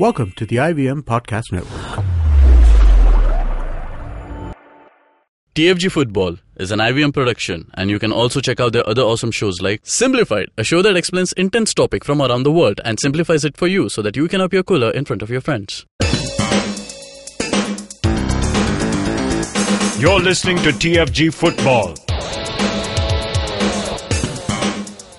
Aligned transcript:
Welcome 0.00 0.32
to 0.36 0.46
the 0.46 0.56
IVM 0.56 1.02
Podcast 1.02 1.52
Network. 1.52 2.02
TFG 5.54 5.92
Football 5.92 6.36
is 6.56 6.70
an 6.70 6.78
IVM 6.78 7.12
production, 7.12 7.70
and 7.74 7.90
you 7.90 7.98
can 7.98 8.10
also 8.10 8.40
check 8.40 8.60
out 8.60 8.72
their 8.72 8.88
other 8.88 9.02
awesome 9.02 9.30
shows 9.30 9.60
like 9.60 9.82
Simplified, 9.84 10.48
a 10.56 10.64
show 10.64 10.80
that 10.80 10.96
explains 10.96 11.34
intense 11.34 11.74
topic 11.74 12.02
from 12.02 12.22
around 12.22 12.44
the 12.44 12.50
world 12.50 12.80
and 12.82 12.98
simplifies 12.98 13.44
it 13.44 13.58
for 13.58 13.66
you 13.66 13.90
so 13.90 14.00
that 14.00 14.16
you 14.16 14.26
can 14.26 14.40
appear 14.40 14.62
cooler 14.62 14.90
in 14.90 15.04
front 15.04 15.20
of 15.20 15.28
your 15.28 15.42
friends. 15.42 15.84
You're 20.00 20.20
listening 20.20 20.56
to 20.62 20.70
TFG 20.70 21.34
Football. 21.34 21.94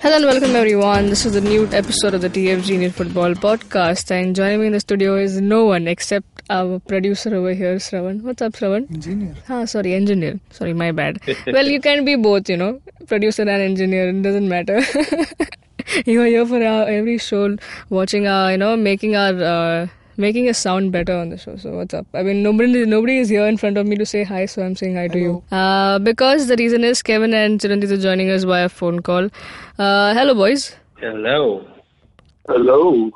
Hello 0.02 0.16
and 0.16 0.26
welcome 0.26 0.56
everyone. 0.56 1.12
This 1.12 1.28
is 1.28 1.34
the 1.34 1.42
new 1.42 1.68
episode 1.68 2.16
of 2.16 2.22
the 2.22 2.30
TFG 2.30 2.72
Indian 2.72 2.92
Football 2.92 3.36
Podcast, 3.36 4.10
and 4.10 4.36
joining 4.36 4.62
me 4.62 4.66
in 4.66 4.72
the 4.74 4.80
studio 4.80 5.16
is 5.16 5.40
no 5.40 5.66
one 5.66 5.88
except 5.88 6.42
our 6.50 6.80
producer 6.80 7.36
over 7.36 7.54
here, 7.54 7.76
Sravan. 7.76 8.24
What's 8.24 8.42
up, 8.42 8.54
Sravan? 8.54 8.90
Engineer. 8.92 9.36
Ah, 9.48 9.66
sorry, 9.66 9.94
engineer. 9.94 10.40
Sorry, 10.50 10.74
my 10.74 10.92
bad. 10.92 11.22
well, 11.46 11.68
you 11.68 11.80
can 11.80 12.04
be 12.04 12.16
both, 12.16 12.50
you 12.50 12.58
know, 12.58 12.82
producer 13.06 13.44
and 13.44 13.62
engineer. 13.62 14.10
It 14.10 14.24
doesn't 14.24 14.50
matter. 14.50 14.80
you 16.08 16.20
are 16.24 16.26
here 16.26 16.48
for 16.48 16.66
our 16.66 16.90
every 16.90 17.20
show, 17.20 17.58
watching 17.92 18.26
our, 18.26 18.54
you 18.54 18.58
know, 18.58 18.76
making 18.76 19.16
our. 19.16 19.44
Uh, 19.54 19.88
making 20.24 20.50
us 20.50 20.58
sound 20.66 20.92
better 20.92 21.16
on 21.22 21.30
the 21.30 21.38
show. 21.38 21.56
So 21.64 21.72
what's 21.78 21.94
up? 21.94 22.08
I 22.14 22.24
mean, 22.24 22.42
nobody 22.44 22.86
nobody 22.94 23.18
is 23.24 23.30
here 23.36 23.46
in 23.54 23.58
front 23.64 23.78
of 23.84 23.88
me 23.94 23.98
to 24.02 24.06
say 24.12 24.24
hi, 24.24 24.46
so 24.54 24.64
I'm 24.66 24.76
saying 24.82 24.96
hi 24.96 25.08
to 25.16 25.24
you. 25.28 25.44
Uh, 25.62 26.00
because 26.00 26.48
the 26.48 26.58
reason 26.64 26.84
is 26.92 27.02
Kevin 27.12 27.34
and 27.34 27.60
Chiranjit 27.60 27.96
are 27.98 28.02
joining 28.10 28.30
us 28.38 28.44
via 28.54 28.70
phone 28.70 29.02
call. 29.02 29.30
Uh, 29.78 30.14
hello, 30.20 30.36
boys. 30.44 30.76
Hello. 31.06 31.66
Hello. 32.48 33.12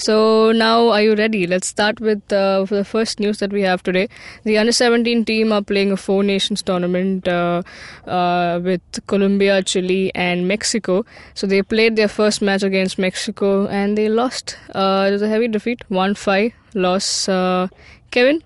So 0.00 0.50
now, 0.52 0.88
are 0.88 1.02
you 1.02 1.14
ready? 1.14 1.46
Let's 1.46 1.66
start 1.66 2.00
with 2.00 2.32
uh, 2.32 2.64
the 2.64 2.86
first 2.86 3.20
news 3.20 3.38
that 3.40 3.52
we 3.52 3.60
have 3.60 3.82
today. 3.82 4.08
The 4.44 4.56
under 4.56 4.72
17 4.72 5.26
team 5.26 5.52
are 5.52 5.60
playing 5.60 5.92
a 5.92 5.96
four 5.98 6.22
nations 6.22 6.62
tournament 6.62 7.28
uh, 7.28 7.62
uh, 8.06 8.60
with 8.64 8.80
Colombia, 9.06 9.62
Chile, 9.62 10.10
and 10.14 10.48
Mexico. 10.48 11.04
So 11.34 11.46
they 11.46 11.60
played 11.60 11.96
their 11.96 12.08
first 12.08 12.40
match 12.40 12.62
against 12.62 12.98
Mexico 12.98 13.66
and 13.66 13.98
they 13.98 14.08
lost. 14.08 14.56
Uh, 14.74 15.04
it 15.08 15.12
was 15.12 15.20
a 15.20 15.28
heavy 15.28 15.48
defeat, 15.48 15.84
one 15.88 16.14
five 16.14 16.54
loss. 16.72 17.28
Uh, 17.28 17.68
Kevin, 18.10 18.42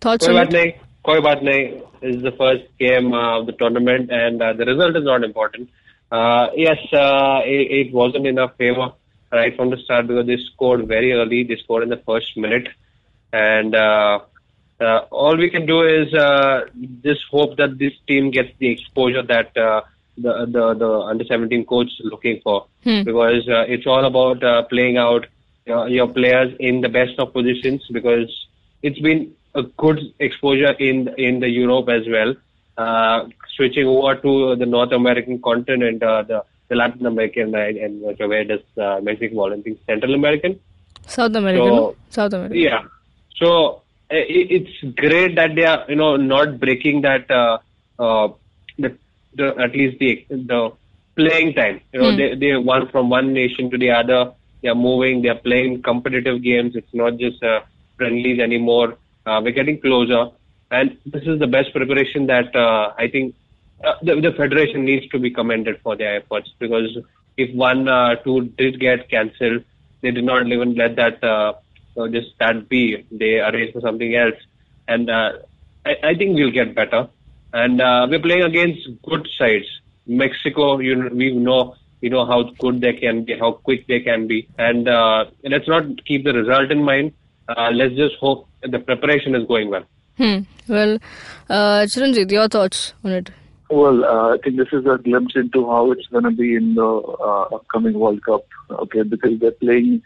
thoughts 0.00 0.26
Koi 0.26 0.36
on 0.36 0.52
it? 0.52 0.80
Koi 1.04 1.20
baat 1.20 1.44
nahi. 1.44 1.80
This 2.00 2.16
is 2.16 2.22
the 2.22 2.32
first 2.32 2.64
game 2.80 3.12
uh, 3.12 3.38
of 3.38 3.46
the 3.46 3.52
tournament, 3.52 4.10
and 4.10 4.42
uh, 4.42 4.52
the 4.52 4.64
result 4.64 4.96
is 4.96 5.04
not 5.04 5.22
important. 5.22 5.70
Uh, 6.10 6.48
yes, 6.56 6.78
uh, 6.92 7.40
it, 7.44 7.86
it 7.86 7.92
wasn't 7.92 8.26
in 8.26 8.38
our 8.40 8.50
favor 8.58 8.94
right 9.32 9.54
from 9.56 9.70
the 9.70 9.76
start 9.78 10.06
because 10.06 10.26
they 10.26 10.38
scored 10.52 10.86
very 10.86 11.12
early. 11.12 11.44
They 11.44 11.56
scored 11.56 11.82
in 11.82 11.88
the 11.90 12.02
first 12.06 12.36
minute, 12.36 12.68
and 13.32 13.74
uh, 13.74 14.20
uh, 14.80 14.98
all 15.10 15.36
we 15.36 15.50
can 15.50 15.66
do 15.66 15.82
is 15.82 16.12
uh, 16.14 16.66
just 17.02 17.22
hope 17.30 17.56
that 17.56 17.78
this 17.78 17.92
team 18.06 18.30
gets 18.30 18.50
the 18.58 18.68
exposure 18.70 19.22
that 19.22 19.56
uh, 19.56 19.82
the, 20.16 20.46
the 20.46 20.74
the 20.74 20.90
under 21.00 21.24
17 21.24 21.64
coach 21.66 21.86
is 21.86 22.00
looking 22.04 22.40
for 22.42 22.66
Hmm. 22.84 23.02
because 23.02 23.48
uh, 23.48 23.64
it's 23.68 23.86
all 23.86 24.04
about 24.04 24.42
uh, 24.42 24.62
playing 24.62 24.96
out 24.96 25.26
your, 25.66 25.88
your 25.88 26.06
players 26.08 26.54
in 26.60 26.80
the 26.80 26.88
best 26.88 27.18
of 27.18 27.32
positions 27.32 27.82
because 27.92 28.30
it's 28.82 29.00
been 29.00 29.32
a 29.54 29.62
good 29.62 29.98
exposure 30.20 30.72
in 30.78 31.08
in 31.18 31.40
the 31.40 31.48
Europe 31.50 31.88
as 31.88 32.06
well. 32.08 32.34
Uh, 32.78 33.26
switching 33.56 33.86
over 33.86 34.14
to 34.14 34.54
the 34.56 34.64
North 34.64 34.92
American 34.92 35.40
continent, 35.42 36.02
uh, 36.02 36.22
the, 36.22 36.44
the 36.68 36.76
Latin 36.76 37.06
American 37.06 37.54
and, 37.54 37.76
and 37.76 38.18
where 38.18 38.44
does 38.44 38.60
uh, 38.80 39.00
Mexico? 39.02 39.52
I 39.52 39.60
think 39.62 39.78
Central 39.86 40.14
American. 40.14 40.58
South 41.06 41.34
America, 41.34 41.64
So-? 41.64 41.96
South 42.10 42.32
America. 42.34 42.56
Yeah. 42.58 42.82
So 43.36 43.82
uh, 44.10 44.24
it, 44.38 44.50
it's 44.56 44.94
great 44.96 45.36
that 45.36 45.54
they 45.54 45.64
are, 45.64 45.84
you 45.88 45.96
know, 45.96 46.16
not 46.16 46.58
breaking 46.60 47.02
that, 47.02 47.30
uh, 47.30 47.58
uh, 47.98 48.28
the, 48.78 48.96
the 49.34 49.54
at 49.58 49.72
least 49.72 49.98
the 49.98 50.26
the 50.30 50.70
playing 51.16 51.54
time. 51.54 51.80
You 51.92 52.00
know, 52.00 52.10
Hmm. 52.10 52.16
they 52.16 52.34
they 52.34 52.56
one 52.56 52.88
from 52.88 53.10
one 53.10 53.32
nation 53.32 53.70
to 53.70 53.78
the 53.78 53.90
other. 53.90 54.32
They 54.62 54.68
are 54.68 54.74
moving. 54.74 55.22
They 55.22 55.28
are 55.28 55.42
playing 55.48 55.82
competitive 55.82 56.42
games. 56.42 56.76
It's 56.76 56.92
not 56.92 57.16
just 57.16 57.42
uh, 57.42 57.60
friendlies 57.96 58.40
anymore. 58.40 58.96
Uh, 59.26 59.40
we're 59.42 59.52
getting 59.60 59.80
closer, 59.80 60.30
and 60.70 60.96
this 61.06 61.22
is 61.32 61.38
the 61.38 61.46
best 61.46 61.72
preparation 61.72 62.26
that 62.26 62.54
uh, 62.56 62.92
I 62.98 63.08
think 63.08 63.34
uh, 63.84 63.94
the, 64.02 64.20
the 64.20 64.32
federation 64.32 64.84
needs 64.84 65.08
to 65.08 65.18
be 65.18 65.30
commended 65.30 65.80
for 65.82 65.96
their 65.96 66.16
efforts 66.16 66.52
because 66.58 66.98
if 67.36 67.54
one 67.54 67.88
uh, 67.88 68.16
two 68.16 68.52
did 68.58 68.80
get 68.80 69.08
cancelled, 69.08 69.62
they 70.00 70.10
did 70.10 70.24
not 70.24 70.46
even 70.46 70.74
let 70.74 70.96
that 70.96 71.22
uh, 71.22 71.52
uh, 71.96 72.08
just 72.08 72.38
that 72.38 72.68
be. 72.68 73.04
They 73.10 73.40
arranged 73.40 73.74
for 73.74 73.80
something 73.80 74.14
else, 74.14 74.36
and 74.86 75.08
uh, 75.10 75.32
I, 75.86 75.96
I 76.02 76.14
think 76.14 76.36
we'll 76.36 76.50
get 76.50 76.74
better. 76.74 77.08
And 77.52 77.80
uh, 77.80 78.06
we're 78.10 78.20
playing 78.20 78.42
against 78.42 78.86
good 79.02 79.26
sides. 79.38 79.66
Mexico, 80.06 80.78
you 80.78 81.10
we 81.12 81.32
know 81.32 81.76
we 82.00 82.08
know 82.08 82.24
how 82.26 82.42
good 82.58 82.80
they 82.80 82.92
can 82.94 83.24
be, 83.24 83.38
how 83.38 83.52
quick 83.52 83.86
they 83.86 84.00
can 84.00 84.26
be, 84.26 84.48
and 84.58 84.88
uh, 84.88 85.26
let's 85.44 85.68
not 85.68 86.04
keep 86.04 86.24
the 86.24 86.32
result 86.32 86.70
in 86.70 86.82
mind. 86.82 87.12
Uh, 87.48 87.70
let's 87.72 87.94
just 87.94 88.16
hope 88.16 88.48
the 88.62 88.78
preparation 88.78 89.34
is 89.34 89.46
going 89.46 89.70
well. 89.70 89.84
Hmm. 90.18 90.40
Well, 90.66 90.98
uh, 91.48 91.86
Chiranjit, 91.86 92.30
your 92.30 92.48
thoughts 92.48 92.92
on 93.04 93.12
it? 93.12 93.30
Well, 93.70 94.04
uh, 94.04 94.34
I 94.34 94.38
think 94.38 94.56
this 94.56 94.72
is 94.72 94.86
a 94.86 94.96
glimpse 94.96 95.36
into 95.36 95.66
how 95.66 95.92
it's 95.92 96.06
going 96.06 96.24
to 96.24 96.30
be 96.30 96.54
in 96.54 96.74
the 96.74 96.86
uh, 96.86 97.42
upcoming 97.54 97.98
World 97.98 98.24
Cup. 98.24 98.46
Okay, 98.70 99.02
because 99.02 99.38
they're 99.40 99.50
playing 99.50 100.02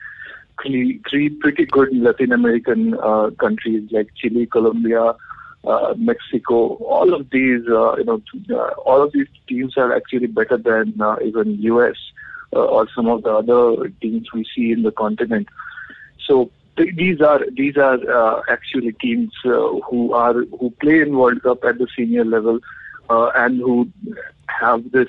three, 0.61 1.29
pretty 1.41 1.67
good 1.67 1.97
Latin 1.97 2.33
American 2.33 2.95
uh, 2.95 3.31
countries 3.39 3.89
like 3.93 4.09
Chile, 4.17 4.47
Colombia, 4.47 5.15
uh, 5.65 5.95
Mexico. 5.97 6.75
All 6.77 7.15
of 7.15 7.31
these, 7.31 7.63
uh, 7.69 7.97
you 7.97 8.05
know, 8.05 8.23
uh, 8.51 8.71
all 8.85 9.03
of 9.03 9.13
these 9.13 9.29
teams 9.49 9.77
are 9.77 9.95
actually 9.95 10.27
better 10.27 10.57
than 10.57 11.01
uh, 11.01 11.17
even 11.25 11.61
US 11.63 11.97
uh, 12.53 12.65
or 12.65 12.89
some 12.95 13.09
of 13.09 13.23
the 13.23 13.31
other 13.31 13.89
teams 14.01 14.33
we 14.33 14.45
see 14.55 14.73
in 14.73 14.83
the 14.83 14.93
continent. 14.93 15.49
So 16.27 16.51
these 16.77 17.21
are 17.21 17.41
these 17.51 17.77
are 17.77 17.99
uh, 18.11 18.43
actually 18.49 18.93
teams 18.93 19.33
uh, 19.45 19.51
who 19.89 20.13
are 20.15 20.35
who 20.59 20.71
play 20.81 21.01
in 21.01 21.17
World 21.17 21.43
Cup 21.43 21.65
at 21.65 21.79
the 21.79 21.87
senior 21.97 22.25
level 22.25 22.61
uh, 23.11 23.31
and 23.35 23.59
who 23.59 23.89
have 24.47 24.91
this 24.93 25.09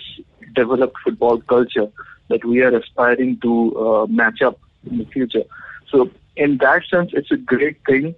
developed 0.56 0.96
football 1.04 1.42
culture 1.42 1.88
that 2.30 2.44
we 2.46 2.62
are 2.62 2.76
aspiring 2.76 3.40
to 3.42 3.76
uh, 3.78 4.08
match 4.08 4.42
up 4.42 4.59
in 4.90 4.98
the 5.00 5.06
future. 5.06 5.44
So 5.90 6.09
in 6.36 6.58
that 6.58 6.84
sense, 6.90 7.12
it's 7.14 7.32
a 7.32 7.38
great 7.38 7.78
thing 7.86 8.16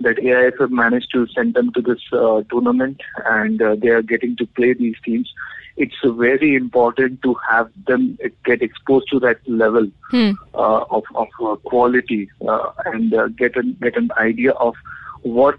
that 0.00 0.18
AIF 0.18 0.58
have 0.58 0.70
managed 0.70 1.12
to 1.12 1.26
send 1.28 1.54
them 1.54 1.72
to 1.72 1.80
this 1.80 2.00
uh, 2.12 2.42
tournament 2.50 3.00
and 3.26 3.62
uh, 3.62 3.76
they 3.76 3.88
are 3.88 4.02
getting 4.02 4.36
to 4.36 4.46
play 4.46 4.74
these 4.74 4.96
teams. 5.04 5.32
It's 5.76 5.94
very 6.04 6.54
important 6.54 7.22
to 7.22 7.34
have 7.48 7.70
them 7.86 8.18
get 8.44 8.62
exposed 8.62 9.08
to 9.10 9.20
that 9.20 9.38
level 9.48 9.88
Hmm. 10.10 10.32
uh, 10.54 10.84
of, 10.90 11.04
of 11.14 11.28
uh, 11.44 11.56
quality 11.56 12.30
uh, 12.46 12.70
and 12.84 13.12
uh, 13.12 13.28
get 13.28 13.56
an 13.56 13.76
get 13.80 13.96
an 13.96 14.10
idea 14.16 14.52
of 14.52 14.74
what 15.22 15.56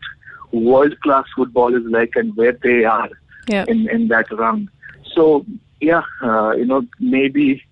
world 0.52 0.98
class 1.02 1.26
football 1.36 1.76
is 1.76 1.84
like 1.86 2.12
and 2.16 2.36
where 2.38 2.54
they 2.54 2.86
are 2.86 3.10
Yeah. 3.48 3.66
in 3.68 3.90
in 3.90 4.08
that 4.10 4.32
round. 4.32 4.70
So 5.14 5.46
yeah, 5.80 6.04
uh, 6.22 6.52
you 6.52 6.66
know 6.66 6.86
maybe 7.00 7.64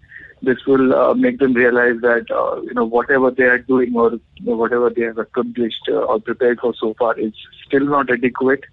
this 0.42 0.66
will 0.66 0.94
uh, 0.94 1.14
make 1.14 1.40
them 1.40 1.54
realize 1.54 2.00
that 2.02 2.30
uh, 2.30 2.62
you 2.62 2.74
know 2.74 2.86
whatever 2.86 3.32
they 3.32 3.44
are 3.44 3.60
doing 3.60 3.96
or 3.96 4.12
you 4.12 4.46
know, 4.46 4.58
whatever 4.58 4.90
they 4.90 5.04
have 5.04 5.18
accomplished 5.18 5.90
uh, 5.90 6.00
or 6.14 6.20
prepared 6.20 6.60
for 6.60 6.74
so 6.76 6.94
far 7.00 7.18
is 7.18 7.34
still 7.66 7.86
not 7.86 8.12
adequate 8.12 8.66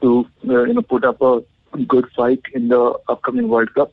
to 0.00 0.26
uh, 0.48 0.64
you 0.64 0.74
know 0.74 0.82
put 0.82 1.04
up 1.04 1.22
a 1.22 1.42
good 1.86 2.08
fight 2.16 2.42
in 2.54 2.68
the 2.68 2.98
upcoming 3.08 3.48
World 3.48 3.72
Cup. 3.74 3.92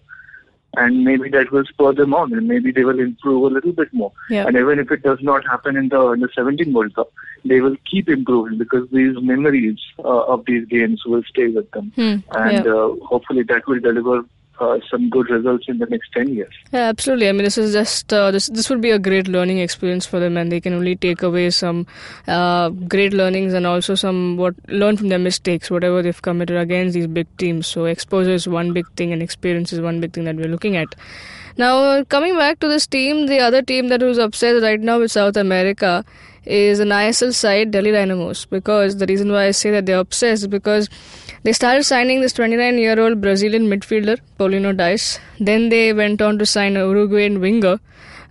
And 0.77 1.03
maybe 1.03 1.29
that 1.29 1.51
will 1.51 1.65
spur 1.65 1.93
them 1.93 2.13
on, 2.13 2.31
and 2.31 2.47
maybe 2.47 2.71
they 2.71 2.83
will 2.83 2.99
improve 2.99 3.43
a 3.43 3.53
little 3.55 3.71
bit 3.71 3.91
more. 3.91 4.11
Yeah. 4.29 4.45
And 4.45 4.55
even 4.55 4.77
if 4.79 4.91
it 4.91 5.01
does 5.01 5.17
not 5.21 5.45
happen 5.45 5.75
in 5.75 5.89
the 5.89 5.99
under 5.99 6.29
17 6.33 6.71
World 6.71 6.93
Cup, 6.93 7.11
they 7.43 7.59
will 7.59 7.75
keep 7.89 8.07
improving 8.07 8.57
because 8.57 8.87
these 8.91 9.15
memories 9.19 9.79
uh, 9.99 10.25
of 10.25 10.45
these 10.45 10.65
games 10.67 11.03
will 11.05 11.23
stay 11.23 11.47
with 11.47 11.69
them. 11.71 11.91
Hmm. 11.95 12.17
And 12.37 12.65
yeah. 12.65 12.71
uh, 12.71 12.95
hopefully 13.03 13.43
that 13.43 13.67
will 13.67 13.79
deliver 13.79 14.23
uh, 14.59 14.79
some 14.89 15.09
good 15.09 15.29
results 15.29 15.65
in 15.67 15.77
the 15.77 15.85
next 15.85 16.11
10 16.13 16.33
years. 16.33 16.53
Yeah, 16.71 16.89
absolutely. 16.89 17.29
I 17.29 17.31
mean, 17.31 17.43
this 17.43 17.57
is 17.57 17.73
just 17.73 18.13
uh, 18.13 18.31
this. 18.31 18.47
This 18.47 18.69
would 18.69 18.81
be 18.81 18.91
a 18.91 18.99
great 18.99 19.27
learning 19.27 19.59
experience 19.59 20.05
for 20.05 20.19
them, 20.19 20.37
and 20.37 20.51
they 20.51 20.59
can 20.59 20.73
only 20.73 20.95
take 20.95 21.23
away 21.23 21.49
some 21.49 21.87
uh, 22.27 22.69
great 22.69 23.13
learnings 23.13 23.53
and 23.53 23.65
also 23.65 23.95
some 23.95 24.37
what 24.37 24.55
learn 24.67 24.97
from 24.97 25.09
their 25.09 25.19
mistakes, 25.19 25.71
whatever 25.71 26.01
they've 26.01 26.21
committed 26.21 26.57
against 26.57 26.93
these 26.93 27.07
big 27.07 27.27
teams. 27.37 27.67
So 27.67 27.85
exposure 27.85 28.33
is 28.33 28.47
one 28.47 28.73
big 28.73 28.89
thing, 28.95 29.13
and 29.13 29.21
experience 29.21 29.73
is 29.73 29.81
one 29.81 29.99
big 29.99 30.13
thing 30.13 30.25
that 30.25 30.35
we're 30.35 30.53
looking 30.55 30.75
at. 30.75 30.95
Now, 31.57 32.03
coming 32.05 32.37
back 32.37 32.59
to 32.59 32.69
this 32.69 32.87
team, 32.87 33.27
the 33.27 33.39
other 33.39 33.61
team 33.61 33.89
that 33.89 34.01
was 34.01 34.17
upset 34.17 34.61
right 34.61 34.79
now 34.79 34.99
with 34.99 35.11
South 35.11 35.35
America 35.35 36.05
is 36.45 36.79
an 36.79 36.89
ISL 36.89 37.33
side, 37.33 37.71
Delhi 37.71 37.91
Dynamos. 37.91 38.45
Because 38.45 38.97
the 38.97 39.05
reason 39.05 39.31
why 39.31 39.47
I 39.47 39.51
say 39.51 39.71
that 39.71 39.85
they're 39.85 39.99
obsessed 39.99 40.43
is 40.43 40.47
because 40.47 40.89
they 41.43 41.53
started 41.53 41.83
signing 41.83 42.21
this 42.21 42.33
29 42.33 42.77
year 42.77 42.99
old 42.99 43.21
Brazilian 43.21 43.67
midfielder, 43.67 44.19
Paulinho 44.37 44.75
Dias. 44.75 45.19
Then 45.39 45.69
they 45.69 45.93
went 45.93 46.21
on 46.21 46.37
to 46.39 46.45
sign 46.45 46.75
a 46.75 46.85
Uruguayan 46.85 47.39
winger, 47.39 47.79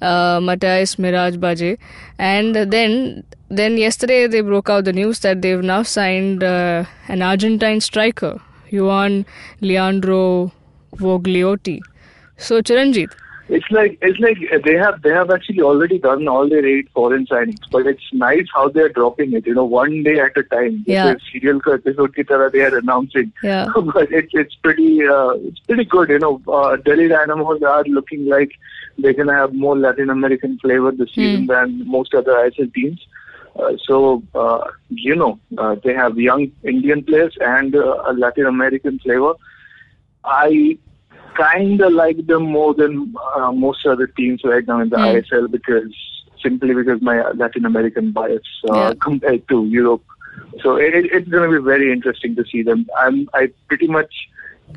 uh, 0.03 0.41
Matthias 0.43 0.97
Mirabaje. 0.97 1.79
And 2.19 2.55
then 2.55 3.25
then 3.49 3.79
yesterday 3.79 4.27
they 4.27 4.43
broke 4.43 4.69
out 4.69 4.85
the 4.85 4.93
news 4.93 5.21
that 5.21 5.41
they've 5.41 5.63
now 5.63 5.83
signed 5.83 6.45
uh, 6.45 6.85
an 7.09 7.23
Argentine 7.23 7.81
striker, 7.81 8.41
Juan 8.71 9.25
Leandro 9.61 10.53
Vogliotti. 10.97 11.81
So 12.37 12.61
Chiranjit, 12.61 13.11
it's 13.49 13.71
like 13.71 13.99
it's 14.03 14.19
like 14.19 14.37
uh, 14.53 14.59
they 14.63 14.75
have 14.75 15.01
they 15.01 15.11
have 15.11 15.31
actually 15.31 15.63
already 15.63 15.99
done 15.99 16.29
all 16.29 16.49
their 16.49 16.67
eight 16.67 16.91
foreign 16.93 17.27
signings, 17.27 17.71
but 17.71 17.87
it's 17.87 18.03
nice 18.13 18.47
how 18.55 18.69
they're 18.69 18.91
dropping 18.91 19.33
it. 19.33 19.47
You 19.47 19.55
know, 19.55 19.65
one 19.65 20.03
day 20.03 20.21
at 20.21 20.37
a 20.37 20.43
time. 20.43 20.85
Yeah. 20.87 21.15
Serial 21.33 21.61
episode 21.73 22.15
ki 22.15 22.25
tarah 22.25 22.51
they 22.51 22.61
are 22.61 22.77
announcing. 22.77 23.33
Yeah. 23.43 23.69
but 23.95 24.13
it's 24.13 24.33
it's 24.35 24.55
pretty 24.57 25.07
uh, 25.07 25.31
it's 25.49 25.61
pretty 25.61 25.87
good. 25.87 26.11
You 26.11 26.19
know, 26.19 26.43
uh, 26.47 26.77
Delhi 26.77 27.09
Dynamos 27.09 27.63
are 27.63 27.85
looking 27.85 28.27
like 28.27 28.53
they're 28.99 29.15
gonna 29.15 29.35
have 29.35 29.55
more 29.55 29.79
Latin 29.79 30.11
American 30.11 30.59
flavor 30.59 30.93
this 30.93 31.09
hmm. 31.15 31.21
season 31.21 31.45
mm. 31.45 31.49
than 31.49 31.89
most 31.89 32.15
other 32.15 32.33
ISL 32.33 32.73
teams. 32.75 33.07
Uh, 33.59 33.73
so 33.83 34.23
uh, 34.35 34.65
you 34.91 35.17
know 35.17 35.41
uh, 35.57 35.75
they 35.83 35.95
have 35.95 36.19
young 36.19 36.53
Indian 36.65 37.03
players 37.03 37.37
and 37.41 37.75
uh, 37.75 38.03
a 38.07 38.13
Latin 38.13 38.45
American 38.45 38.99
flavor. 38.99 39.33
I 40.23 40.79
kind 41.39 41.81
of 41.81 41.93
like 41.93 42.27
them 42.27 42.45
more 42.45 42.75
than 42.75 43.15
uh, 43.37 43.53
most 43.53 43.87
other 43.87 44.07
teams 44.07 44.41
right 44.45 44.67
now 44.67 44.81
in 44.81 44.91
the 44.91 44.97
Hmm. 44.97 45.15
ISL 45.15 45.51
because 45.51 45.95
simply 46.43 46.75
because 46.75 47.01
my 47.03 47.23
Latin 47.33 47.65
American 47.67 48.13
bias 48.13 48.43
uh, 48.71 48.93
Yeah. 48.93 48.95
compared 49.03 49.49
to 49.49 49.65
Europe. 49.67 50.03
So 50.63 50.77
it, 50.77 50.93
it's 50.95 51.29
going 51.29 51.51
to 51.51 51.59
be 51.59 51.65
very 51.65 51.93
interesting 51.93 52.35
to 52.37 52.45
see 52.51 52.63
them. 52.63 52.87
I'm, 52.99 53.29
I 53.35 53.49
pretty 53.69 53.89
much 53.89 54.13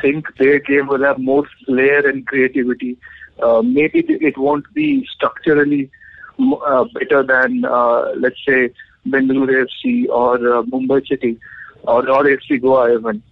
think 0.02 0.26
their 0.38 0.60
game 0.60 0.88
will 0.88 1.04
have 1.04 1.20
more 1.20 1.44
flair 1.66 2.08
and 2.08 2.26
creativity. 2.26 2.98
Uh, 3.42 3.62
maybe 3.64 4.04
it 4.08 4.38
won't 4.38 4.66
be 4.74 5.06
structurally 5.16 5.90
uh, 6.66 6.86
better 6.94 7.24
than, 7.24 7.66
uh, 7.66 8.12
let's 8.18 8.40
say, 8.48 8.70
Bengaluru 9.08 9.66
FC 9.68 10.08
or 10.10 10.36
uh, 10.36 10.62
Mumbai 10.64 11.06
City 11.08 11.40
or, 11.84 12.08
or 12.10 12.24
FC 12.24 12.62
Goa 12.62 12.94
even. 12.98 13.24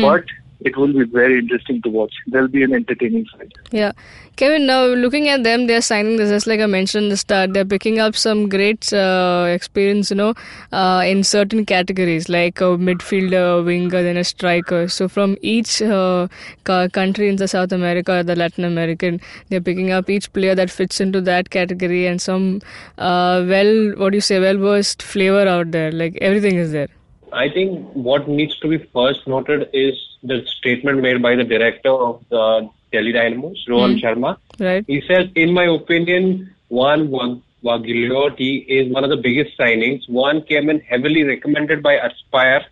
But 0.00 0.24
it 0.60 0.76
will 0.76 0.92
be 0.92 1.04
very 1.04 1.38
interesting 1.38 1.82
to 1.82 1.88
watch. 1.88 2.14
There'll 2.26 2.48
be 2.48 2.62
an 2.62 2.72
entertaining 2.72 3.26
side. 3.26 3.52
Yeah. 3.70 3.92
Kevin, 4.36 4.66
now 4.66 4.84
looking 4.84 5.28
at 5.30 5.44
them, 5.44 5.66
they're 5.66 5.80
signing 5.80 6.16
this, 6.16 6.28
just 6.28 6.46
like 6.46 6.60
I 6.60 6.66
mentioned 6.66 7.10
the 7.10 7.16
start, 7.16 7.54
they're 7.54 7.64
picking 7.64 8.00
up 8.00 8.14
some 8.14 8.50
great 8.50 8.92
uh, 8.92 9.46
experience, 9.48 10.10
you 10.10 10.16
know, 10.16 10.34
uh, 10.72 11.02
in 11.06 11.24
certain 11.24 11.64
categories, 11.64 12.28
like 12.28 12.60
a 12.60 12.76
midfielder, 12.76 13.60
a 13.60 13.62
winger, 13.62 14.02
then 14.02 14.18
a 14.18 14.24
striker. 14.24 14.88
So 14.88 15.08
from 15.08 15.38
each 15.40 15.80
uh, 15.80 16.28
country 16.64 17.30
in 17.30 17.36
the 17.36 17.48
South 17.48 17.72
America, 17.72 18.22
the 18.22 18.36
Latin 18.36 18.64
American, 18.64 19.22
they're 19.48 19.62
picking 19.62 19.90
up 19.90 20.10
each 20.10 20.30
player 20.34 20.54
that 20.54 20.70
fits 20.70 21.00
into 21.00 21.22
that 21.22 21.48
category 21.48 22.06
and 22.06 22.20
some 22.20 22.60
uh, 22.98 23.42
well, 23.48 23.94
what 23.96 24.10
do 24.10 24.18
you 24.18 24.20
say, 24.20 24.38
well-versed 24.38 25.02
flavor 25.02 25.48
out 25.48 25.70
there. 25.70 25.90
Like 25.90 26.18
everything 26.20 26.56
is 26.56 26.72
there. 26.72 26.88
I 27.36 27.48
think 27.50 27.70
what 27.92 28.28
needs 28.28 28.58
to 28.60 28.68
be 28.68 28.78
first 28.94 29.26
noted 29.26 29.68
is 29.72 29.94
the 30.22 30.44
statement 30.58 31.00
made 31.02 31.22
by 31.22 31.34
the 31.36 31.44
director 31.44 31.90
of 31.90 32.24
the 32.30 32.68
Delhi 32.92 33.12
Dynamos, 33.12 33.64
Rohan 33.68 33.98
Sharma. 33.98 34.36
Right? 34.58 34.84
He 34.86 35.02
says, 35.08 35.28
in 35.34 35.52
my 35.52 35.64
opinion, 35.64 36.54
Juan 36.70 37.10
Wag- 37.10 37.42
Waglioti 37.64 38.64
is 38.66 38.92
one 38.92 39.04
of 39.04 39.10
the 39.10 39.16
biggest 39.16 39.58
signings. 39.58 40.08
One 40.08 40.42
came 40.42 40.70
in 40.70 40.80
heavily 40.80 41.24
recommended 41.24 41.82
by 41.82 41.94
Aspire. 41.94 42.64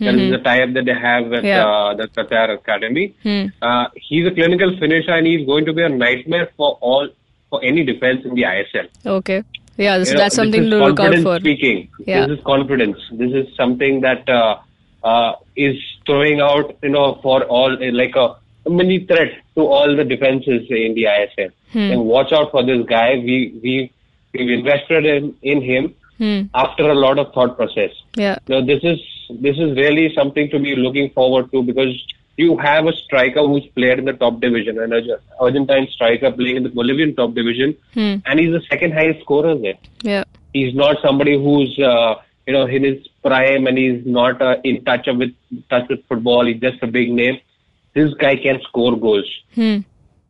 That 0.00 0.14
is 0.14 0.30
the 0.30 0.38
tie-up 0.38 0.74
that 0.74 0.84
they 0.84 0.94
have 0.94 1.26
with 1.26 1.44
Yeah. 1.44 1.66
uh, 1.66 1.94
the 1.94 2.06
Qatar 2.08 2.54
Academy. 2.54 3.14
Hmm. 3.24 3.46
Uh, 3.60 3.86
he's 3.96 4.26
a 4.26 4.30
clinical 4.30 4.76
finisher 4.78 5.10
and 5.12 5.26
he's 5.26 5.44
going 5.46 5.64
to 5.66 5.72
be 5.72 5.82
a 5.82 5.88
nightmare 5.88 6.50
for 6.56 6.78
all 6.80 7.08
for 7.50 7.60
any 7.64 7.82
defense 7.84 8.24
in 8.24 8.34
the 8.34 8.44
ISL. 8.44 8.86
Okay. 9.04 9.42
Yeah, 9.78 9.98
this, 9.98 10.08
You 10.08 10.14
know, 10.14 10.20
that's 10.22 10.36
this 10.36 10.44
something 10.44 10.62
to 10.70 10.76
look 10.76 11.00
out 11.00 11.14
for. 11.26 11.38
Speaking, 11.40 11.88
Yeah. 12.06 12.26
this 12.26 12.38
is 12.38 12.44
confidence. 12.44 12.98
This 13.12 13.32
is 13.40 13.46
something 13.56 14.00
that 14.00 14.28
uh, 14.28 14.56
uh, 15.04 15.32
is 15.56 15.76
throwing 16.06 16.40
out, 16.40 16.76
you 16.82 16.88
know, 16.96 17.18
for 17.22 17.44
all 17.44 17.72
uh, 17.72 17.92
like 17.92 18.16
a 18.16 18.26
mini 18.68 18.98
threat 19.10 19.32
to 19.54 19.62
all 19.76 19.94
the 20.00 20.04
defenses 20.04 20.66
in 20.70 20.94
the 20.98 21.04
ISL. 21.18 21.50
Hmm. 21.72 21.78
And 21.92 22.04
watch 22.06 22.32
out 22.32 22.50
for 22.50 22.64
this 22.64 22.84
guy. 22.86 23.10
We 23.30 23.36
we 23.62 23.92
we've 24.34 24.50
invested 24.58 25.06
in 25.14 25.34
in 25.42 25.62
him 25.70 25.94
Hmm. 26.18 26.38
after 26.60 26.90
a 26.90 26.94
lot 27.00 27.18
of 27.22 27.32
thought 27.32 27.56
process. 27.56 27.92
Yeah. 28.16 28.38
Now 28.48 28.60
this 28.70 28.82
is 28.82 28.98
this 29.46 29.56
is 29.56 29.76
really 29.76 30.12
something 30.14 30.50
to 30.54 30.58
be 30.58 30.74
looking 30.74 31.10
forward 31.10 31.52
to 31.52 31.62
because 31.62 31.94
you 32.38 32.56
have 32.58 32.86
a 32.86 32.92
striker 32.92 33.42
who's 33.46 33.66
played 33.78 33.98
in 33.98 34.04
the 34.04 34.12
top 34.12 34.40
division, 34.40 34.78
an 34.78 34.92
Arge- 34.92 35.20
Argentine 35.40 35.86
striker 35.94 36.30
playing 36.30 36.56
in 36.58 36.62
the 36.62 36.68
Bolivian 36.80 37.14
top 37.16 37.34
division, 37.34 37.74
Hmm. 37.94 38.16
and 38.26 38.38
he's 38.40 38.52
the 38.52 38.62
second 38.70 38.92
highest 38.98 39.20
scorer 39.26 39.54
there 39.56 39.78
Yeah. 40.02 40.24
he's 40.54 40.74
not 40.74 41.00
somebody 41.06 41.34
who's 41.44 41.78
uh, 41.92 42.14
you 42.46 42.52
know 42.54 42.66
in 42.66 42.84
his 42.84 43.00
prime 43.26 43.66
and 43.66 43.76
he's 43.76 44.06
not 44.06 44.40
uh, 44.40 44.56
in 44.64 44.84
touch 44.84 45.08
with 45.22 45.32
touch 45.74 45.88
with 45.90 46.04
football. 46.08 46.46
He's 46.46 46.60
just 46.60 46.82
a 46.82 46.86
big 46.86 47.10
name. 47.22 47.40
This 47.94 48.14
guy 48.14 48.36
can 48.36 48.60
score 48.68 48.94
goals. 49.06 49.28
Hmm. 49.56 49.78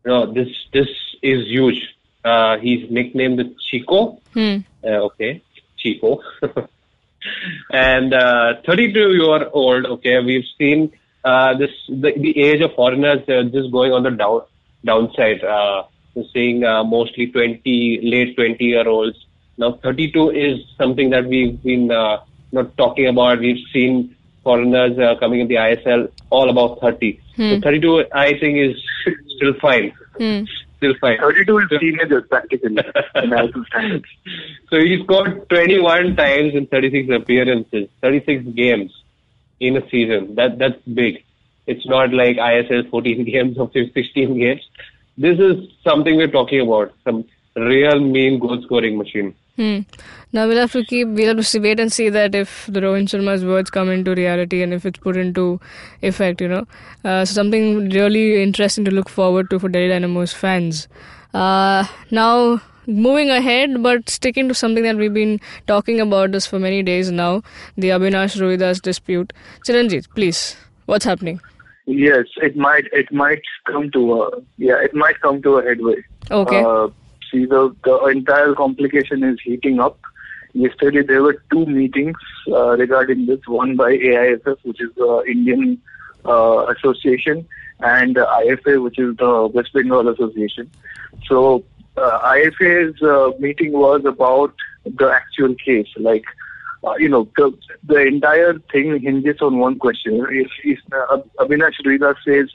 You 0.05 0.13
know 0.15 0.33
this 0.33 0.49
this 0.73 0.89
is 1.23 1.47
huge. 1.57 1.81
Uh, 2.25 2.57
he's 2.59 2.91
nicknamed 2.91 3.39
the 3.39 3.47
Chico. 3.69 4.01
Hmm. 4.35 4.57
Uh, 4.85 4.99
okay, 5.11 5.43
Chico. 5.77 6.21
and 7.73 8.15
uh, 8.15 8.55
32 8.67 8.99
year 9.21 9.49
old. 9.53 9.87
Okay, 9.87 10.19
we've 10.21 10.45
seen 10.59 10.91
uh, 11.25 11.57
this 11.57 11.71
the, 11.89 12.13
the 12.17 12.41
age 12.41 12.61
of 12.63 12.75
foreigners 12.75 13.29
uh, 13.29 13.43
just 13.45 13.71
going 13.73 13.93
on 13.93 14.03
the 14.03 14.11
down 14.11 14.43
downside. 14.85 15.43
Uh, 15.43 15.85
we're 16.15 16.25
seeing 16.33 16.65
uh, 16.65 16.85
mostly 16.85 17.27
20 17.27 18.01
late 18.03 18.37
20 18.37 18.65
year 18.65 18.89
olds. 18.89 19.27
Now 19.57 19.73
32 19.73 20.31
is 20.31 20.61
something 20.77 21.11
that 21.11 21.27
we've 21.27 21.61
been 21.63 21.91
uh, 21.91 22.21
not 22.53 22.77
talking 22.77 23.07
about. 23.07 23.41
We've 23.41 23.65
seen 23.73 24.17
foreigners 24.43 24.99
uh, 24.99 25.17
coming 25.19 25.41
in 25.41 25.49
the 25.49 25.57
ISL 25.57 26.11
all 26.31 26.49
about 26.49 26.81
30. 26.81 27.21
So 27.37 27.61
32, 27.61 28.07
I 28.13 28.39
think, 28.39 28.59
is 28.59 28.77
still 29.37 29.55
fine. 29.61 29.93
Hmm. 30.17 30.45
Still 30.79 30.95
fine. 31.01 31.19
32 31.19 31.59
is 31.59 31.69
teenagers 31.81 32.25
practically 32.29 32.69
in 32.69 32.77
ISL 32.77 33.67
standards. 33.67 34.07
So 34.71 34.79
he 34.79 35.03
scored 35.03 35.49
21 35.49 36.15
times 36.15 36.55
in 36.55 36.67
36 36.67 37.09
appearances, 37.15 37.89
36 38.03 38.45
games 38.55 38.93
in 39.61 39.77
a 39.77 39.89
season. 39.91 40.35
That 40.35 40.59
that's 40.59 40.81
big. 40.95 41.25
It's 41.67 41.87
not 41.87 42.13
like 42.13 42.37
ISL 42.37 42.91
14 42.91 43.25
games 43.33 43.59
or 43.59 43.71
16 43.73 44.39
games. 44.39 44.63
This 45.17 45.39
is 45.39 45.69
something 45.85 46.17
we're 46.17 46.31
talking 46.31 46.61
about. 46.61 46.95
Some 47.05 47.25
real 47.57 48.01
mean 48.01 48.39
goal 48.39 48.63
scoring 48.63 48.97
machine. 48.97 49.35
Hmm. 49.57 49.81
Now 50.33 50.47
we'll 50.47 50.59
have 50.59 50.73
to 50.73 50.85
keep, 50.85 51.09
we'll 51.09 51.37
have 51.37 51.45
to 51.45 51.59
wait 51.59 51.81
and 51.81 51.93
see 51.93 52.09
that 52.11 52.35
if 52.35 52.67
the 52.71 52.81
Rohan 52.81 53.07
Sharma's 53.07 53.45
words 53.45 53.71
come 53.71 53.91
into 53.91 54.15
reality 54.15 54.63
and 54.63 54.73
if 54.73 54.87
it's 54.87 55.01
put 55.01 55.17
into 55.17 55.61
effect, 56.01 56.41
you 56.41 56.49
know. 56.49 56.67
Uh, 57.05 57.25
so 57.25 57.35
something 57.35 57.91
really 57.91 58.41
interesting 58.41 58.85
to 58.85 58.93
look 58.93 59.09
forward 59.09 59.51
to 59.51 59.59
for 59.59 59.69
Delhi 59.69 59.89
Dynamo's 59.89 60.33
fans. 60.33 60.87
Uh, 61.35 61.85
now, 62.13 62.63
moving 62.89 63.31
ahead, 63.31 63.83
but 63.83 64.09
sticking 64.09 64.49
to 64.49 64.55
something 64.55 64.83
that 64.83 64.97
we've 64.97 65.15
been 65.15 65.41
talking 65.67 66.01
about 66.01 66.33
this 66.33 66.47
for 66.47 66.59
many 66.59 66.83
days 66.83 67.11
now, 67.11 67.43
the 67.77 67.91
Abinash 67.91 68.41
Ruidas 68.41 68.81
dispute. 68.81 69.33
Chiranjit, 69.67 70.09
please, 70.15 70.57
what's 70.87 71.05
happening? 71.05 71.41
Yes, 71.87 72.27
it 72.43 72.57
might 72.57 72.85
it 72.93 73.13
might 73.13 73.43
come 73.67 73.91
to 73.93 74.23
a 74.23 74.43
yeah 74.59 74.79
it 74.83 74.95
might 74.95 75.21
come 75.21 75.41
to 75.43 75.57
a 75.57 75.63
headway. 75.63 75.97
Okay. 76.31 76.63
Uh, 76.63 76.89
see 77.31 77.47
the 77.47 77.75
the 77.85 77.97
entire 78.07 78.55
complication 78.55 79.25
is 79.25 79.39
heating 79.43 79.81
up. 79.81 79.99
Yesterday 80.53 81.03
there 81.03 81.23
were 81.23 81.43
two 81.51 81.65
meetings 81.67 82.17
uh, 82.49 82.77
regarding 82.77 83.27
this. 83.27 83.41
One 83.47 83.77
by 83.77 83.93
AIFF, 83.93 84.59
which 84.65 84.83
is 84.83 84.91
the 84.97 85.25
Indian 85.27 85.81
uh, 86.27 86.67
Association, 86.77 87.47
and 87.81 88.17
IFA, 88.17 88.83
which 88.83 88.99
is 88.99 89.17
the 89.17 89.47
West 89.55 89.73
Bengal 89.73 90.09
Association. 90.09 90.71
So 91.27 91.65
uh, 91.99 92.35
IFA's 92.35 93.03
uh, 93.03 93.31
meeting 93.39 93.73
was 93.73 94.05
about 94.05 94.55
the 94.85 95.11
actual 95.11 95.55
case, 95.55 95.89
like 95.97 96.25
uh, 96.85 96.95
you 96.97 97.09
know, 97.09 97.29
the, 97.37 97.57
the 97.85 98.07
entire 98.07 98.59
thing 98.73 99.01
hinges 99.01 99.41
on 99.41 99.59
one 99.59 99.79
question. 99.79 100.25
If, 100.31 100.51
if 100.65 100.79
uh, 100.93 101.19
Abinash 101.41 101.81
Ruidas 101.85 102.17
says 102.25 102.51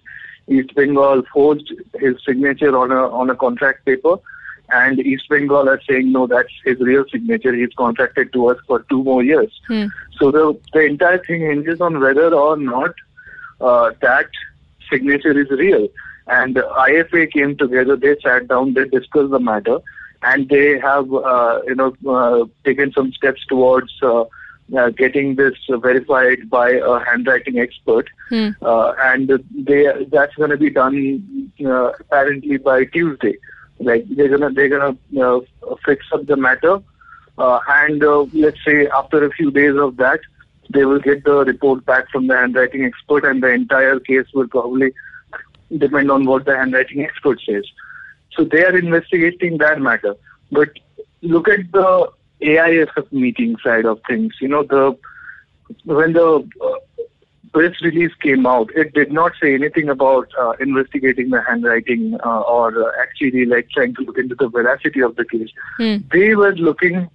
East 0.48 0.74
Bengal 0.76 1.24
forged 1.34 1.74
his 2.00 2.16
signature 2.26 2.78
on 2.78 2.92
a 2.92 3.10
on 3.10 3.30
a 3.30 3.36
contract 3.36 3.86
paper, 3.86 4.16
and 4.70 5.00
East 5.00 5.28
Bengal 5.30 5.70
are 5.70 5.82
saying 5.90 6.12
no, 6.12 6.28
that's 6.28 6.54
his 6.64 6.80
real 6.80 7.06
signature. 7.12 7.54
He's 7.54 7.74
contracted 7.78 8.32
to 8.34 8.50
us 8.50 8.58
for 8.68 8.80
two 8.90 9.04
more 9.04 9.24
years. 9.24 9.52
Hmm. 9.68 9.88
So 10.18 10.32
the 10.32 10.60
the 10.74 10.86
entire 10.86 11.24
thing 11.24 11.42
hinges 11.42 11.82
on 11.82 12.00
whether 12.00 12.34
or 12.34 12.58
not 12.58 12.94
uh, 13.60 13.92
that 14.02 14.30
signature 14.90 15.38
is 15.38 15.50
real. 15.50 15.88
And 16.28 16.56
IFA 16.56 17.32
came 17.32 17.58
together. 17.58 17.96
They 17.96 18.16
sat 18.24 18.48
down. 18.48 18.74
They 18.74 18.86
discussed 18.86 19.32
the 19.32 19.40
matter, 19.40 19.80
and 20.22 20.48
they 20.50 20.80
have 20.80 21.14
uh, 21.14 21.62
you 21.68 21.76
know 21.76 21.94
uh, 22.08 22.46
taken 22.64 22.92
some 22.94 23.12
steps 23.14 23.46
towards. 23.48 23.92
Uh, 24.02 24.26
uh, 24.78 24.90
getting 24.92 25.36
this 25.36 25.54
verified 25.70 26.50
by 26.50 26.70
a 26.70 27.00
handwriting 27.06 27.60
expert, 27.60 28.08
Hmm. 28.30 28.52
uh, 28.62 28.94
and 29.04 29.30
they 29.54 29.86
that's 30.10 30.34
going 30.36 30.52
to 30.52 30.58
be 30.58 30.70
done 30.70 31.52
uh, 31.66 31.92
apparently 32.00 32.58
by 32.58 32.86
Tuesday. 32.86 33.38
Like 33.80 34.06
they're 34.10 34.30
gonna 34.30 34.52
they're 34.52 34.70
gonna 34.70 34.96
uh, 35.22 35.42
fix 35.86 36.06
up 36.14 36.26
the 36.28 36.38
matter, 36.38 36.80
uh, 37.38 37.60
and 37.68 38.04
uh, 38.04 38.22
let's 38.34 38.64
say 38.66 38.88
after 38.88 39.24
a 39.26 39.32
few 39.32 39.52
days 39.52 39.76
of 39.76 39.98
that, 39.98 40.22
they 40.70 40.86
will 40.86 41.00
get 41.00 41.26
the 41.26 41.44
report 41.44 41.86
back 41.86 42.10
from 42.10 42.28
the 42.28 42.36
handwriting 42.38 42.86
expert, 42.86 43.26
and 43.26 43.44
the 43.44 43.50
entire 43.50 44.00
case 44.00 44.28
will 44.34 44.48
probably 44.48 44.94
depend 45.78 46.12
on 46.12 46.26
what 46.26 46.46
the 46.46 46.56
handwriting 46.56 47.04
expert 47.04 47.40
says. 47.46 47.66
So 48.36 48.44
they 48.44 48.64
are 48.64 48.78
investigating 48.78 49.58
that 49.60 49.80
matter. 49.80 50.16
But 50.52 50.70
look 51.22 51.48
at 51.48 51.72
the 51.72 52.12
AIFF 52.42 53.12
meeting 53.12 53.58
side 53.64 53.86
of 53.86 54.02
things. 54.08 54.34
You 54.42 54.50
know, 54.50 54.64
the 54.64 54.98
when 55.86 56.14
the 56.14 56.48
uh, 56.62 57.04
press 57.54 57.74
release 57.82 58.14
came 58.22 58.46
out, 58.46 58.70
it 58.76 58.94
did 58.94 59.12
not 59.12 59.34
say 59.42 59.54
anything 59.54 59.90
about 59.90 60.30
uh, 60.40 60.52
investigating 60.60 61.30
the 61.30 61.42
handwriting 61.42 62.18
uh, 62.26 62.42
or 62.42 62.90
uh, 62.90 62.92
actually 63.02 63.46
like 63.46 63.70
trying 63.70 63.96
to 63.96 64.02
look 64.02 64.18
into 64.18 64.36
the 64.36 64.50
veracity 64.50 65.02
of 65.02 65.16
the 65.16 65.26
case. 65.26 65.50
Hmm. 65.78 65.98
They 66.12 66.36
were 66.36 66.56
looking 66.56 67.10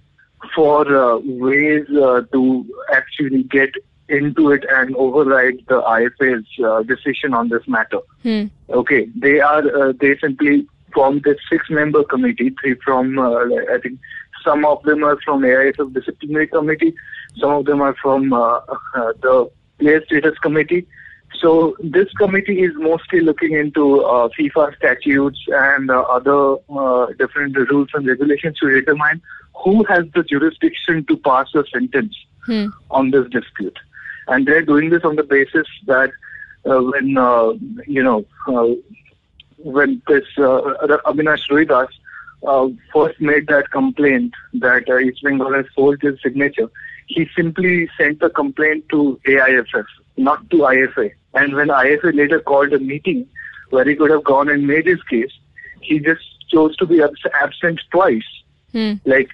for 0.55 0.87
uh, 0.87 1.17
ways 1.19 1.85
uh, 1.89 2.21
to 2.31 2.65
actually 2.93 3.43
get 3.43 3.71
into 4.09 4.51
it 4.51 4.65
and 4.69 4.95
override 4.95 5.59
the 5.67 5.81
IFA's 5.81 6.45
uh, 6.63 6.83
decision 6.83 7.33
on 7.33 7.49
this 7.49 7.67
matter. 7.67 7.99
Hmm. 8.23 8.45
Okay, 8.69 9.07
they 9.15 9.39
are 9.39 9.63
uh, 9.81 9.93
they 9.99 10.17
simply 10.19 10.67
formed 10.93 11.23
this 11.23 11.37
six-member 11.49 12.03
committee. 12.05 12.53
Three 12.61 12.75
from 12.83 13.19
uh, 13.19 13.43
I 13.73 13.79
think 13.81 13.99
some 14.43 14.65
of 14.65 14.81
them 14.83 15.03
are 15.03 15.19
from 15.23 15.43
AIFF 15.43 15.93
disciplinary 15.93 16.47
committee, 16.47 16.93
some 17.37 17.51
of 17.51 17.65
them 17.65 17.81
are 17.81 17.95
from 18.01 18.33
uh, 18.33 18.57
uh, 18.95 19.13
the 19.21 19.49
player 19.79 20.03
status 20.05 20.37
committee. 20.39 20.87
So 21.39 21.77
this 21.79 22.11
committee 22.13 22.61
is 22.63 22.71
mostly 22.75 23.21
looking 23.21 23.53
into 23.53 24.01
uh, 24.01 24.29
FIFA 24.37 24.75
statutes 24.77 25.39
and 25.47 25.91
uh, 25.91 26.01
other 26.01 26.55
uh, 26.69 27.07
different 27.17 27.55
rules 27.55 27.89
and 27.93 28.07
regulations 28.07 28.57
to 28.59 28.69
determine 28.69 29.21
who 29.63 29.83
has 29.85 30.05
the 30.15 30.23
jurisdiction 30.23 31.05
to 31.05 31.17
pass 31.17 31.47
a 31.53 31.63
sentence 31.71 32.15
Hmm. 32.45 32.67
on 32.89 33.11
this 33.11 33.29
dispute. 33.29 33.77
And 34.29 34.45
they're 34.45 34.61
doing 34.61 34.89
this 34.89 35.03
on 35.03 35.15
the 35.15 35.23
basis 35.23 35.67
that 35.87 36.11
uh, 36.65 36.79
when, 36.79 37.17
uh, 37.17 37.53
you 37.87 38.03
know, 38.03 38.25
uh, 38.47 38.75
when 39.57 40.01
this 40.07 40.25
uh, 40.37 40.61
Abinash 41.05 41.49
Ruidas 41.49 41.89
uh, 42.47 42.67
first 42.93 43.19
made 43.19 43.47
that 43.47 43.71
complaint 43.71 44.33
that 44.53 44.89
uh, 44.89 44.99
East 44.99 45.23
Bengal 45.23 45.53
has 45.53 45.65
forged 45.75 46.03
his 46.03 46.21
signature, 46.21 46.69
he 47.07 47.27
simply 47.35 47.89
sent 47.97 48.19
the 48.19 48.29
complaint 48.29 48.85
to 48.89 49.19
AIFF, 49.25 49.85
not 50.17 50.47
to 50.51 50.57
IFA. 50.57 51.11
And 51.33 51.55
when 51.55 51.67
IFA 51.69 52.15
later 52.15 52.39
called 52.39 52.71
a 52.73 52.79
meeting 52.79 53.27
where 53.71 53.85
he 53.85 53.95
could 53.95 54.11
have 54.11 54.23
gone 54.23 54.47
and 54.49 54.67
made 54.67 54.85
his 54.85 55.01
case, 55.03 55.31
he 55.81 55.99
just 55.99 56.21
chose 56.49 56.75
to 56.77 56.85
be 56.85 57.01
abs- 57.01 57.25
absent 57.41 57.81
twice. 57.91 58.23
Hmm. 58.71 58.93
Like, 59.05 59.29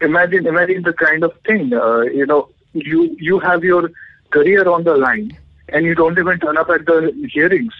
imagine, 0.00 0.46
imagine 0.46 0.82
the 0.82 0.92
kind 0.92 1.24
of 1.24 1.32
thing. 1.46 1.72
Uh, 1.72 2.02
you 2.02 2.26
know, 2.26 2.48
you 2.72 3.16
you 3.18 3.38
have 3.40 3.64
your 3.64 3.90
career 4.30 4.68
on 4.68 4.84
the 4.84 4.96
line, 4.96 5.36
and 5.68 5.84
you 5.84 5.94
don't 5.94 6.18
even 6.18 6.38
turn 6.38 6.56
up 6.56 6.68
at 6.70 6.86
the 6.86 7.12
hearings. 7.32 7.72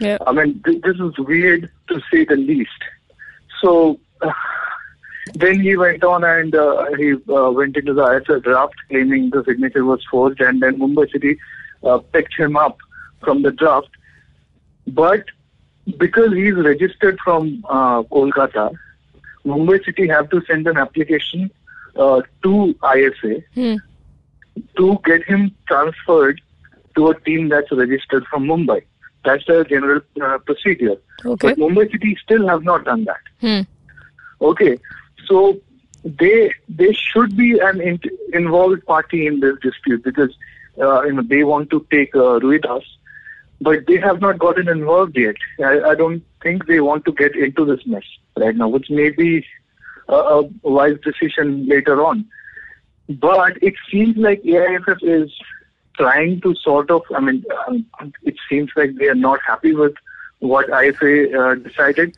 Yeah. 0.00 0.18
I 0.26 0.32
mean, 0.32 0.62
th- 0.64 0.82
this 0.82 0.96
is 0.96 1.18
weird 1.18 1.70
to 1.88 2.00
say 2.10 2.24
the 2.24 2.36
least. 2.36 2.82
So 3.60 3.98
uh, 4.20 4.30
then 5.34 5.60
he 5.60 5.76
went 5.76 6.04
on 6.04 6.24
and 6.24 6.54
uh, 6.54 6.86
he 6.96 7.14
uh, 7.28 7.50
went 7.50 7.76
into 7.76 7.94
the 7.94 8.02
ISL 8.04 8.42
draft 8.42 8.74
claiming 8.88 9.30
the 9.30 9.44
signature 9.44 9.84
was 9.84 10.04
forged, 10.10 10.40
and 10.40 10.62
then 10.62 10.78
Mumbai 10.78 11.10
City 11.10 11.38
uh, 11.84 11.98
picked 11.98 12.34
him 12.34 12.56
up 12.56 12.78
from 13.20 13.42
the 13.42 13.52
draft. 13.52 13.88
But 14.86 15.24
because 15.98 16.32
he's 16.32 16.54
registered 16.54 17.18
from 17.24 17.64
uh, 17.68 18.02
Kolkata, 18.04 18.76
Mumbai 19.44 19.84
City 19.84 20.08
have 20.08 20.28
to 20.30 20.42
send 20.46 20.66
an 20.66 20.76
application 20.76 21.50
uh, 21.96 22.22
to 22.42 22.74
IFA 22.82 23.42
Hmm. 23.54 23.76
To 24.76 24.98
get 25.04 25.22
him 25.24 25.54
transferred 25.66 26.40
to 26.96 27.08
a 27.08 27.20
team 27.20 27.48
that's 27.48 27.70
registered 27.72 28.24
from 28.26 28.44
Mumbai. 28.44 28.82
That's 29.24 29.44
the 29.46 29.64
general 29.68 30.00
uh, 30.22 30.38
procedure. 30.38 30.96
Okay. 31.24 31.48
But 31.48 31.58
Mumbai 31.58 31.90
City 31.90 32.16
still 32.22 32.46
have 32.48 32.62
not 32.62 32.84
done 32.84 33.04
that. 33.04 33.20
Hmm. 33.40 33.62
Okay, 34.40 34.78
so 35.26 35.58
they 36.04 36.52
they 36.68 36.92
should 36.92 37.36
be 37.36 37.58
an 37.58 37.80
in, 37.80 38.00
involved 38.32 38.84
party 38.86 39.26
in 39.26 39.40
this 39.40 39.56
dispute 39.62 40.04
because 40.04 40.34
uh, 40.80 41.02
you 41.02 41.12
know 41.14 41.22
they 41.22 41.42
want 41.42 41.70
to 41.70 41.84
take 41.90 42.14
uh, 42.14 42.38
Ruidas, 42.40 42.84
but 43.60 43.86
they 43.86 43.96
have 43.96 44.20
not 44.20 44.38
gotten 44.38 44.68
involved 44.68 45.16
yet. 45.16 45.36
I, 45.58 45.80
I 45.80 45.94
don't 45.94 46.22
think 46.42 46.66
they 46.66 46.80
want 46.80 47.04
to 47.06 47.12
get 47.12 47.34
into 47.34 47.64
this 47.64 47.84
mess 47.86 48.04
right 48.36 48.54
now, 48.54 48.68
which 48.68 48.90
may 48.90 49.10
be 49.10 49.44
a, 50.08 50.14
a 50.14 50.42
wise 50.62 50.98
decision 51.02 51.66
later 51.66 52.04
on. 52.04 52.26
But 53.08 53.62
it 53.62 53.74
seems 53.90 54.16
like 54.16 54.42
AIFF 54.44 54.98
is 55.02 55.32
trying 55.96 56.40
to 56.42 56.54
sort 56.56 56.90
of, 56.90 57.02
I 57.14 57.20
mean, 57.20 57.44
um, 57.66 57.86
it 58.22 58.36
seems 58.48 58.70
like 58.76 58.96
they 58.96 59.08
are 59.08 59.14
not 59.14 59.40
happy 59.46 59.74
with 59.74 59.94
what 60.40 60.68
IFA 60.68 61.34
uh, 61.34 61.54
decided. 61.54 62.16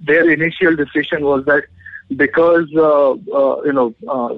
Their 0.00 0.30
initial 0.30 0.76
decision 0.76 1.24
was 1.24 1.44
that 1.46 1.64
because, 2.16 2.68
uh, 2.76 3.12
uh, 3.12 3.62
you 3.62 3.72
know, 3.72 3.94
uh, 4.08 4.36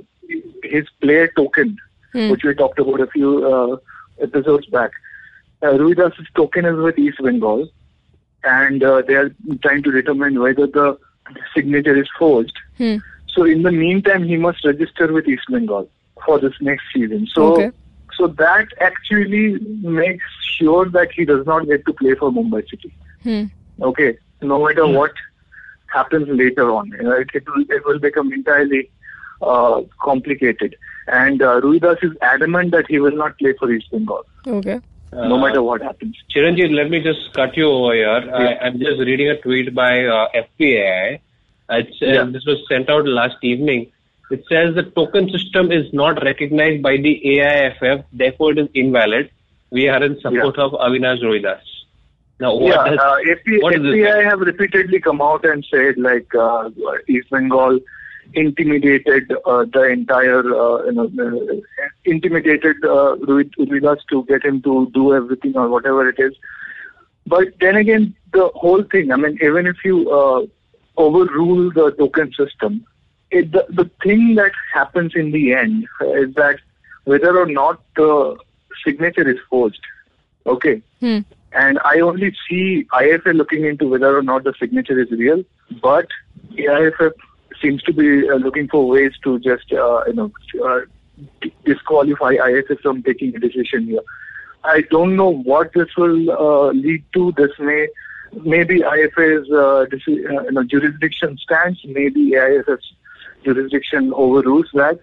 his 0.62 0.86
player 1.00 1.30
token, 1.36 1.78
Hmm. 2.12 2.28
which 2.28 2.44
we 2.44 2.54
talked 2.54 2.78
about 2.78 3.00
a 3.00 3.06
few 3.06 3.30
uh, 3.50 3.76
episodes 4.22 4.66
back, 4.66 4.90
uh, 5.62 5.78
Ruidas's 5.78 6.26
token 6.34 6.66
is 6.66 6.76
with 6.76 6.98
East 6.98 7.16
Bengal, 7.22 7.70
and 8.44 8.84
uh, 8.84 9.00
they 9.00 9.14
are 9.14 9.34
trying 9.62 9.82
to 9.84 9.90
determine 9.90 10.38
whether 10.38 10.66
the 10.66 10.98
signature 11.54 11.96
is 11.96 12.08
forged. 12.18 12.58
Hmm. 12.76 12.96
So 13.32 13.44
in 13.44 13.62
the 13.62 13.72
meantime, 13.72 14.24
he 14.24 14.36
must 14.36 14.64
register 14.64 15.12
with 15.12 15.26
East 15.26 15.44
Bengal 15.50 15.88
for 16.24 16.38
this 16.38 16.52
next 16.60 16.84
season. 16.94 17.26
So, 17.34 17.54
Okay. 17.54 17.70
so 18.16 18.26
that 18.26 18.68
actually 18.80 19.58
makes 19.80 20.24
sure 20.56 20.88
that 20.90 21.10
he 21.12 21.24
does 21.24 21.46
not 21.46 21.66
get 21.66 21.84
to 21.86 21.92
play 21.94 22.14
for 22.14 22.30
Mumbai 22.30 22.68
City. 22.68 22.92
Hmm. 23.22 23.44
Okay, 23.80 24.16
no 24.42 24.64
matter 24.64 24.86
what 24.86 25.12
happens 25.86 26.28
later 26.28 26.70
on, 26.70 26.88
you 26.88 27.02
know, 27.02 27.12
it, 27.12 27.30
it 27.34 27.44
will 27.48 27.64
it 27.70 27.84
will 27.86 27.98
become 27.98 28.32
entirely 28.32 28.90
uh, 29.40 29.80
complicated. 30.00 30.76
And 31.08 31.42
uh, 31.42 31.60
Ruidas 31.62 32.04
is 32.04 32.12
adamant 32.20 32.70
that 32.72 32.86
he 32.88 33.00
will 33.00 33.16
not 33.16 33.38
play 33.38 33.54
for 33.58 33.70
East 33.72 33.90
Bengal, 33.90 34.24
Okay. 34.46 34.78
no 35.12 35.38
matter 35.38 35.62
what 35.62 35.80
happens. 35.82 36.16
Chiranjit, 36.34 36.72
let 36.74 36.90
me 36.90 37.00
just 37.02 37.32
cut 37.34 37.56
you 37.56 37.68
over 37.68 37.94
here. 37.94 38.30
I, 38.34 38.54
I'm 38.66 38.78
just 38.78 38.98
reading 39.00 39.30
a 39.30 39.40
tweet 39.40 39.74
by 39.74 40.04
uh, 40.04 40.28
FPAI. 40.44 41.20
It's, 41.78 42.00
Yeah. 42.00 42.24
This 42.24 42.44
was 42.44 42.58
sent 42.68 42.90
out 42.90 43.06
last 43.06 43.36
evening. 43.42 43.90
It 44.30 44.44
says 44.48 44.74
the 44.74 44.84
token 44.84 45.30
system 45.30 45.70
is 45.70 45.92
not 45.92 46.22
recognized 46.22 46.82
by 46.82 46.96
the 46.96 47.20
AIFF, 47.32 48.04
therefore 48.12 48.52
it 48.52 48.58
is 48.58 48.68
invalid. 48.74 49.30
We 49.70 49.88
are 49.88 50.02
in 50.02 50.20
support 50.20 50.58
of 50.58 50.72
Abinash 50.72 51.22
Ruidas. 51.22 51.60
Now, 52.40 52.54
what 52.54 52.74
yeah, 52.74 52.90
does, 52.90 52.98
uh, 52.98 53.16
what 53.60 53.74
FPAI 53.74 54.24
have 54.24 54.40
repeatedly 54.40 55.00
come 55.00 55.20
out 55.20 55.44
and 55.44 55.64
said 55.70 55.96
like 55.98 56.34
uh, 56.34 56.70
East 57.08 57.30
Bengal 57.30 57.78
intimidated 58.34 59.32
uh, 59.44 59.64
the 59.72 59.84
entire, 59.84 60.40
uh, 60.40 60.84
you 60.84 60.92
know, 60.92 61.10
uh, 61.18 61.60
intimidated 62.04 62.76
uh, 62.84 63.16
Ruid- 63.28 63.54
Ruidas 63.58 63.98
to 64.10 64.24
get 64.24 64.44
him 64.44 64.62
to 64.62 64.90
do 64.94 65.14
everything 65.14 65.56
or 65.56 65.68
whatever 65.68 66.08
it 66.08 66.18
is. 66.18 66.34
But 67.26 67.48
then 67.60 67.76
again, 67.76 68.14
the 68.32 68.50
whole 68.54 68.82
thing. 68.82 69.12
I 69.12 69.16
mean, 69.16 69.38
even 69.42 69.66
if 69.66 69.76
you 69.84 70.10
uh, 70.10 70.46
overrule 70.96 71.72
the 71.72 71.90
token 71.92 72.32
system, 72.32 72.86
it, 73.30 73.50
the 73.52 73.66
the 73.70 73.90
thing 74.02 74.34
that 74.34 74.52
happens 74.72 75.12
in 75.14 75.32
the 75.32 75.54
end 75.54 75.86
is 76.00 76.34
that 76.34 76.58
whether 77.04 77.38
or 77.38 77.46
not 77.46 77.82
the 77.96 78.36
signature 78.84 79.28
is 79.28 79.38
forged. 79.48 79.80
Okay. 80.46 80.82
Hmm. 81.00 81.20
And 81.52 81.78
I 81.84 82.00
only 82.00 82.34
see 82.48 82.86
IFA 82.92 83.34
looking 83.34 83.64
into 83.64 83.88
whether 83.88 84.16
or 84.16 84.22
not 84.22 84.44
the 84.44 84.54
signature 84.58 84.98
is 84.98 85.10
real, 85.10 85.44
but 85.82 86.06
AIFF 86.56 87.12
seems 87.60 87.82
to 87.82 87.92
be 87.92 88.28
uh, 88.28 88.36
looking 88.36 88.68
for 88.68 88.88
ways 88.88 89.12
to 89.24 89.38
just, 89.38 89.70
uh, 89.72 90.02
you 90.06 90.14
know, 90.14 90.32
uh, 90.64 90.80
disqualify 91.64 92.36
IFA 92.36 92.80
from 92.80 93.02
taking 93.02 93.36
a 93.36 93.38
decision 93.38 93.86
here. 93.86 94.00
I 94.64 94.82
don't 94.90 95.16
know 95.16 95.28
what 95.30 95.72
this 95.74 95.88
will 95.96 96.30
uh, 96.30 96.72
lead 96.72 97.04
to. 97.14 97.32
This 97.36 97.50
may, 97.58 97.88
maybe 98.44 98.80
IFA's 98.80 99.50
uh, 99.50 99.86
uh, 99.92 99.96
you 100.06 100.52
know, 100.52 100.62
jurisdiction 100.64 101.38
stands, 101.38 101.80
maybe 101.84 102.32
AIFF's 102.32 102.92
jurisdiction 103.44 104.12
overrules 104.14 104.68
that. 104.74 105.00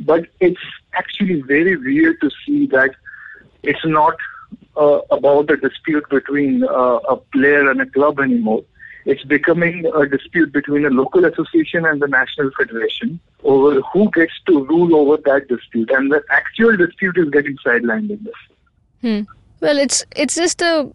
But 0.00 0.26
it's 0.40 0.60
actually 0.94 1.42
very 1.42 1.76
weird 1.76 2.20
to 2.20 2.30
see 2.46 2.66
that 2.68 2.94
it's 3.62 3.84
not 3.84 4.16
uh, 4.76 5.00
about 5.10 5.50
a 5.50 5.56
dispute 5.56 6.08
between 6.08 6.64
uh, 6.64 6.98
a 7.08 7.16
player 7.16 7.68
and 7.70 7.80
a 7.80 7.86
club 7.86 8.20
anymore. 8.20 8.62
It's 9.04 9.24
becoming 9.24 9.86
a 9.94 10.06
dispute 10.06 10.52
between 10.52 10.84
a 10.84 10.90
local 10.90 11.24
association 11.24 11.86
and 11.86 12.00
the 12.00 12.08
national 12.08 12.50
federation 12.58 13.18
over 13.42 13.80
who 13.92 14.10
gets 14.10 14.34
to 14.46 14.64
rule 14.66 14.94
over 14.94 15.16
that 15.24 15.48
dispute. 15.48 15.90
And 15.90 16.12
the 16.12 16.22
actual 16.30 16.76
dispute 16.76 17.16
is 17.16 17.30
getting 17.30 17.56
sidelined 17.64 18.10
in 18.10 18.22
this. 18.22 18.34
Hmm. 19.00 19.32
Well, 19.60 19.78
it's 19.78 20.04
it's 20.14 20.34
just 20.34 20.60
a 20.62 20.90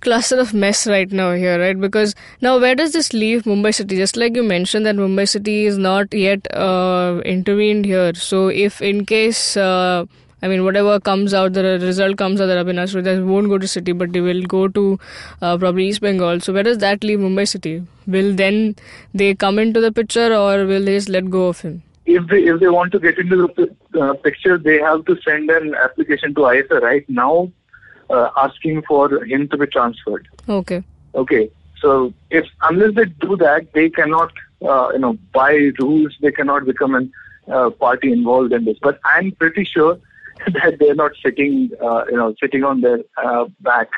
cluster 0.00 0.38
of 0.38 0.52
mess 0.54 0.86
right 0.86 1.10
now 1.10 1.32
here, 1.32 1.58
right? 1.60 1.78
Because 1.78 2.14
now 2.40 2.58
where 2.58 2.74
does 2.74 2.92
this 2.92 3.12
leave 3.12 3.44
Mumbai 3.44 3.74
City? 3.74 3.96
Just 3.96 4.16
like 4.16 4.36
you 4.36 4.42
mentioned 4.42 4.86
that 4.86 4.96
Mumbai 4.96 5.28
City 5.28 5.66
is 5.66 5.78
not 5.78 6.12
yet 6.12 6.46
uh, 6.54 7.20
intervened 7.24 7.84
here. 7.84 8.14
So 8.14 8.48
if 8.48 8.80
in 8.82 9.06
case. 9.06 9.56
Uh, 9.56 10.06
I 10.42 10.48
mean, 10.48 10.62
whatever 10.62 11.00
comes 11.00 11.32
out, 11.32 11.54
the 11.54 11.78
result 11.80 12.18
comes 12.18 12.38
out 12.38 12.48
that 12.48 12.66
Abinash 12.66 12.94
Ruidas 12.94 13.24
won't 13.26 13.48
go 13.48 13.56
to 13.56 13.66
City, 13.66 13.92
but 13.92 14.12
they 14.12 14.20
will 14.20 14.42
go 14.42 14.68
to 14.68 14.98
uh, 15.40 15.56
probably 15.56 15.88
East 15.88 16.02
Bengal. 16.02 16.38
So 16.40 16.52
where 16.52 16.62
does 16.62 16.76
that 16.78 17.02
leave 17.02 17.18
Mumbai 17.18 17.48
City? 17.48 17.82
Will 18.06 18.34
then 18.34 18.76
they 19.14 19.34
come 19.34 19.58
into 19.58 19.80
the 19.80 19.90
picture, 19.90 20.34
or 20.34 20.66
will 20.66 20.84
they 20.84 20.96
just 20.96 21.08
let 21.08 21.30
go 21.30 21.46
of 21.46 21.60
him? 21.60 21.82
If 22.04 22.26
they 22.26 22.40
if 22.40 22.60
they 22.60 22.68
want 22.68 22.92
to 22.92 22.98
get 22.98 23.18
into 23.18 23.48
the 23.56 24.02
uh, 24.02 24.12
picture, 24.12 24.58
they 24.58 24.78
have 24.80 25.06
to 25.06 25.16
send 25.22 25.48
an 25.48 25.74
application 25.82 26.34
to 26.34 26.42
IFA 26.42 26.82
right 26.82 27.08
now, 27.08 27.50
uh, 28.10 28.30
asking 28.36 28.82
for 28.82 29.24
him 29.24 29.48
to 29.48 29.56
be 29.56 29.66
transferred. 29.66 30.28
Okay. 30.48 30.82
Okay. 31.14 31.50
So 31.80 32.12
if 32.30 32.46
unless 32.62 32.94
they 32.94 33.04
do 33.04 33.36
that, 33.36 33.72
they 33.72 33.90
cannot, 33.90 34.32
uh, 34.62 34.90
you 34.92 34.98
know, 34.98 35.18
by 35.32 35.70
rules 35.78 36.16
they 36.20 36.32
cannot 36.32 36.64
become 36.64 36.94
a 36.94 37.52
uh, 37.52 37.70
party 37.70 38.12
involved 38.12 38.52
in 38.52 38.64
this. 38.64 38.78
But 38.80 39.00
I'm 39.04 39.32
pretty 39.32 39.64
sure 39.64 39.98
that 40.46 40.78
they're 40.78 40.94
not 40.94 41.12
sitting, 41.22 41.70
uh, 41.82 42.04
you 42.10 42.16
know, 42.16 42.34
sitting 42.40 42.64
on 42.64 42.80
their 42.80 43.00
uh, 43.22 43.46
back 43.60 43.88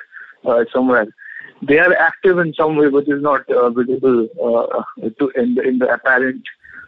uh, 0.44 0.64
somewhere. 0.72 1.06
They 1.62 1.78
are 1.78 1.94
active 1.94 2.38
in 2.38 2.52
some 2.54 2.76
way, 2.76 2.88
which 2.88 3.08
is 3.08 3.22
not 3.22 3.48
uh, 3.50 3.70
visible 3.70 4.28
uh, 4.42 5.08
to 5.18 5.28
in 5.30 5.54
the, 5.54 5.62
in 5.62 5.78
the 5.78 5.88
apparent 5.92 6.42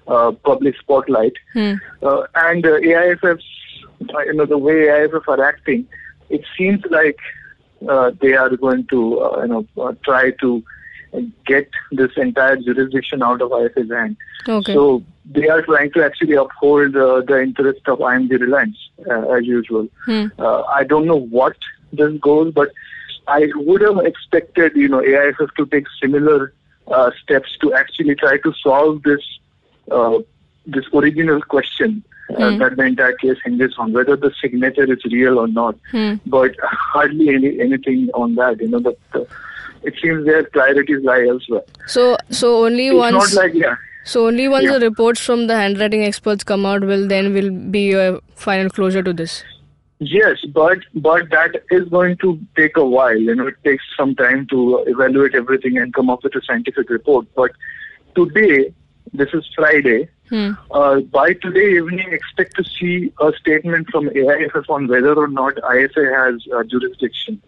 uh, 0.08 0.32
public 0.32 0.76
spotlight. 0.78 1.34
Hmm. 1.52 1.74
Uh, 2.02 2.26
and 2.34 2.66
uh, 2.66 2.78
AIFF's, 2.80 3.44
uh, 4.14 4.20
you 4.20 4.34
know, 4.34 4.46
the 4.46 4.58
way 4.58 4.88
AIFF 4.88 5.26
are 5.28 5.42
acting, 5.42 5.86
it 6.30 6.44
seems 6.56 6.82
like 6.90 7.18
uh, 7.88 8.10
they 8.20 8.34
are 8.34 8.56
going 8.56 8.86
to, 8.88 9.20
uh, 9.20 9.42
you 9.42 9.48
know, 9.48 9.66
uh, 9.78 9.94
try 10.04 10.30
to 10.32 10.62
get 11.46 11.68
this 11.92 12.10
entire 12.16 12.56
jurisdiction 12.56 13.22
out 13.22 13.40
of 13.40 13.50
IFA's 13.50 13.90
hand. 13.90 14.16
Okay. 14.48 14.74
So 14.74 15.02
they 15.24 15.48
are 15.48 15.62
trying 15.62 15.92
to 15.92 16.04
actually 16.04 16.34
uphold 16.34 16.96
uh, 16.96 17.22
the 17.22 17.42
interest 17.42 17.80
of 17.86 17.98
IMG 17.98 18.40
Reliance 18.40 18.76
uh, 19.10 19.28
as 19.28 19.44
usual. 19.44 19.88
Hmm. 20.04 20.26
Uh, 20.38 20.62
I 20.62 20.84
don't 20.84 21.06
know 21.06 21.20
what 21.20 21.56
this 21.92 22.18
goes, 22.20 22.52
but 22.52 22.70
I 23.26 23.48
would 23.54 23.82
have 23.82 23.98
expected, 23.98 24.72
you 24.74 24.88
know, 24.88 25.02
AIFF 25.02 25.54
to 25.56 25.66
take 25.66 25.86
similar 26.00 26.52
uh, 26.88 27.10
steps 27.22 27.56
to 27.60 27.74
actually 27.74 28.14
try 28.14 28.38
to 28.38 28.52
solve 28.62 29.02
this 29.02 29.20
uh, 29.90 30.18
this 30.66 30.84
original 30.92 31.40
question 31.40 32.04
uh, 32.36 32.50
Hmm. 32.50 32.58
that 32.58 32.76
the 32.76 32.84
entire 32.84 33.12
case 33.14 33.36
hinges 33.44 33.74
on, 33.78 33.92
whether 33.92 34.16
the 34.16 34.30
signature 34.40 34.90
is 34.92 35.04
real 35.12 35.38
or 35.38 35.48
not. 35.48 35.76
Hmm. 35.90 36.14
But 36.26 36.54
hardly 36.62 37.28
any 37.34 37.58
anything 37.60 38.08
on 38.14 38.34
that. 38.36 38.60
You 38.60 38.68
know, 38.68 38.80
the, 38.80 38.94
the, 39.12 39.26
it 39.82 39.94
seems 40.02 40.26
their 40.26 40.44
priorities 40.44 41.04
lie 41.04 41.26
elsewhere. 41.28 41.62
So, 41.86 42.16
so 42.30 42.64
only 42.66 42.88
It's 42.88 42.96
once. 42.96 43.34
not 43.34 43.42
like 43.44 43.54
yeah. 43.54 43.76
So 44.04 44.26
only 44.26 44.48
once 44.48 44.64
Yeah. 44.64 44.78
the 44.78 44.86
reports 44.88 45.20
from 45.20 45.46
the 45.48 45.56
handwriting 45.56 46.02
experts 46.04 46.42
come 46.44 46.64
out 46.66 46.82
will 46.82 47.06
then 47.08 47.32
will 47.34 47.50
be 47.50 47.92
a 47.92 48.20
final 48.36 48.70
closure 48.70 49.02
to 49.02 49.12
this. 49.12 49.44
Yes, 50.00 50.38
but 50.54 50.78
but 50.94 51.28
that 51.30 51.56
is 51.70 51.88
going 51.88 52.16
to 52.18 52.38
take 52.56 52.76
a 52.76 52.84
while. 52.84 53.16
You 53.16 53.34
know, 53.34 53.46
it 53.48 53.56
takes 53.64 53.84
some 53.96 54.14
time 54.14 54.46
to 54.50 54.84
evaluate 54.86 55.34
everything 55.34 55.76
and 55.78 55.92
come 55.92 56.08
up 56.08 56.22
with 56.22 56.34
a 56.36 56.42
scientific 56.46 56.88
report. 56.90 57.26
But 57.34 57.50
today, 58.14 58.72
this 59.12 59.28
is 59.32 59.48
Friday. 59.54 60.08
Hmm. 60.28 60.52
Uh, 60.70 61.00
by 61.00 61.32
today 61.34 61.76
evening, 61.76 62.12
expect 62.12 62.56
to 62.56 62.64
see 62.64 63.12
a 63.20 63.32
statement 63.40 63.88
from 63.90 64.08
AIFF 64.08 64.68
on 64.68 64.88
whether 64.88 65.14
or 65.14 65.28
not 65.28 65.54
IFA 65.56 66.32
has 66.32 66.46
uh, 66.54 66.62
jurisdiction. 66.64 67.40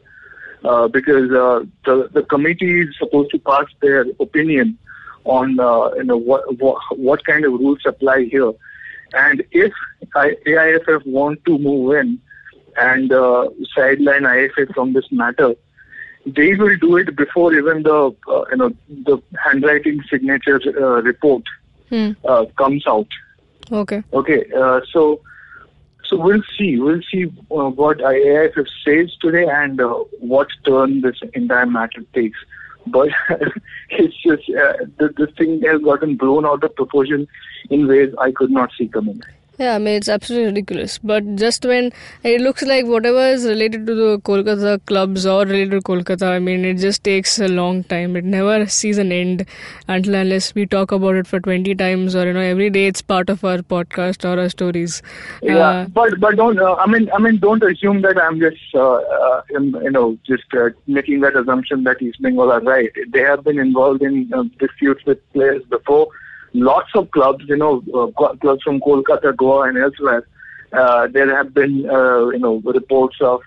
Uh, 0.63 0.87
because 0.89 1.31
uh, 1.31 1.65
the 1.87 2.11
the 2.13 2.23
committee 2.25 2.81
is 2.81 2.95
supposed 2.99 3.31
to 3.31 3.39
pass 3.39 3.65
their 3.81 4.05
opinion 4.21 4.77
on 5.25 5.59
uh, 5.59 5.91
you 5.95 6.05
know 6.05 6.19
what, 6.19 6.43
what 6.59 6.77
what 6.99 7.25
kind 7.25 7.47
of 7.47 7.53
rules 7.53 7.81
apply 7.87 8.25
here, 8.25 8.53
and 9.15 9.43
if 9.53 9.73
I, 10.15 10.37
AIFF 10.47 11.07
want 11.07 11.43
to 11.47 11.59
move 11.59 11.95
in 11.95 12.21
and 12.77 13.11
uh, 13.11 13.49
sideline 13.75 14.23
IFA 14.23 14.75
from 14.75 14.93
this 14.93 15.11
matter, 15.11 15.55
they 16.27 16.55
will 16.55 16.77
do 16.77 16.97
it 16.99 17.17
before 17.17 17.55
even 17.55 17.83
the 17.83 18.15
uh, 18.29 18.45
you 18.51 18.57
know 18.57 18.71
the 18.89 19.23
handwriting 19.43 20.03
signature 20.11 20.61
uh, 20.79 21.01
report 21.03 21.43
Hmm. 21.91 22.13
uh, 22.25 22.47
comes 22.57 22.87
out. 22.87 23.09
Okay. 23.71 24.03
Okay, 24.13 24.45
uh, 24.57 24.81
so 24.91 25.21
so 26.05 26.17
we'll 26.17 26.43
see. 26.57 26.79
We'll 26.79 27.03
see 27.11 27.27
uh, 27.27 27.71
what 27.71 27.99
IAIF 27.99 28.67
says 28.85 29.15
today 29.21 29.47
and 29.49 29.81
uh, 29.81 29.89
what 30.19 30.49
turn 30.65 31.03
this 31.03 31.17
entire 31.35 31.67
matter 31.67 32.03
takes. 32.15 32.39
But 32.87 33.11
it's 33.91 34.17
just 34.23 34.51
uh, 34.51 34.73
th- 34.99 35.13
this 35.17 35.31
thing 35.37 35.63
has 35.63 35.81
gotten 35.83 36.17
blown 36.17 36.47
out 36.47 36.65
of 36.65 36.75
proportion 36.75 37.29
in 37.69 37.87
ways 37.87 38.13
I 38.19 38.33
could 38.33 38.51
not 38.51 38.71
see 38.77 38.89
coming. 38.89 39.23
Yeah, 39.61 39.75
I 39.75 39.79
mean 39.79 39.97
it's 39.97 40.09
absolutely 40.09 40.47
ridiculous. 40.47 40.99
But 40.99 41.37
just 41.37 41.67
when 41.67 41.93
it 42.25 42.41
looks 42.41 42.63
like 42.63 42.87
whatever 42.87 43.25
is 43.29 43.45
related 43.45 43.87
to 43.89 43.95
the 43.95 44.19
Kolkata 44.21 44.81
clubs 44.87 45.27
or 45.27 45.41
related 45.45 45.73
to 45.73 45.81
Kolkata, 45.83 46.31
I 46.31 46.39
mean 46.39 46.65
it 46.65 46.79
just 46.79 47.05
takes 47.05 47.39
a 47.39 47.47
long 47.47 47.85
time. 47.85 48.17
It 48.17 48.25
never 48.25 48.67
sees 48.67 48.97
an 48.97 49.13
end 49.13 49.45
until 49.87 50.15
unless 50.15 50.55
we 50.55 50.65
talk 50.65 50.93
about 50.93 51.15
it 51.17 51.27
for 51.27 51.41
twenty 51.41 51.75
times 51.75 52.17
or 52.17 52.27
you 52.27 52.33
know 52.33 52.41
every 52.41 52.71
day 52.71 52.87
it's 52.87 53.03
part 53.03 53.29
of 53.29 53.45
our 53.45 53.59
podcast 53.59 54.25
or 54.25 54.41
our 54.41 54.49
stories. 54.49 55.03
Yeah, 55.43 55.59
Uh, 55.59 55.87
but 55.89 56.19
but 56.21 56.37
don't. 56.37 56.59
Uh, 56.59 56.77
I 56.77 56.87
mean, 56.87 57.11
I 57.13 57.19
mean, 57.19 57.39
don't 57.39 57.63
assume 57.63 58.01
that 58.01 58.17
I'm 58.19 58.41
just 58.41 58.75
uh, 58.75 58.95
uh, 59.19 59.43
in, 59.51 59.75
you 59.83 59.91
know 59.91 60.17
just 60.27 60.45
uh, 60.55 60.71
making 60.87 61.21
that 61.21 61.37
assumption 61.37 61.85
that 61.85 62.01
East 62.01 62.23
Bengal 62.23 62.51
are 62.51 62.63
right. 62.63 62.91
They 63.13 63.21
have 63.21 63.45
been 63.45 63.59
involved 63.59 64.01
in 64.03 64.33
uh, 64.33 64.45
disputes 64.59 65.05
with 65.05 65.21
players 65.35 65.63
before. 65.65 66.09
Lots 66.53 66.91
of 66.95 67.11
clubs, 67.13 67.45
you 67.49 67.57
know, 67.57 67.83
uh, 67.95 68.07
clubs 68.37 68.63
from 68.63 68.81
Kolkata, 68.81 69.37
Goa, 69.37 69.69
and 69.69 69.79
elsewhere. 69.79 70.27
Uh, 70.73 71.07
there 71.09 71.35
have 71.35 71.53
been 71.53 71.89
uh, 71.89 72.29
you 72.29 72.39
know 72.39 72.61
reports 72.65 73.17
of 73.21 73.41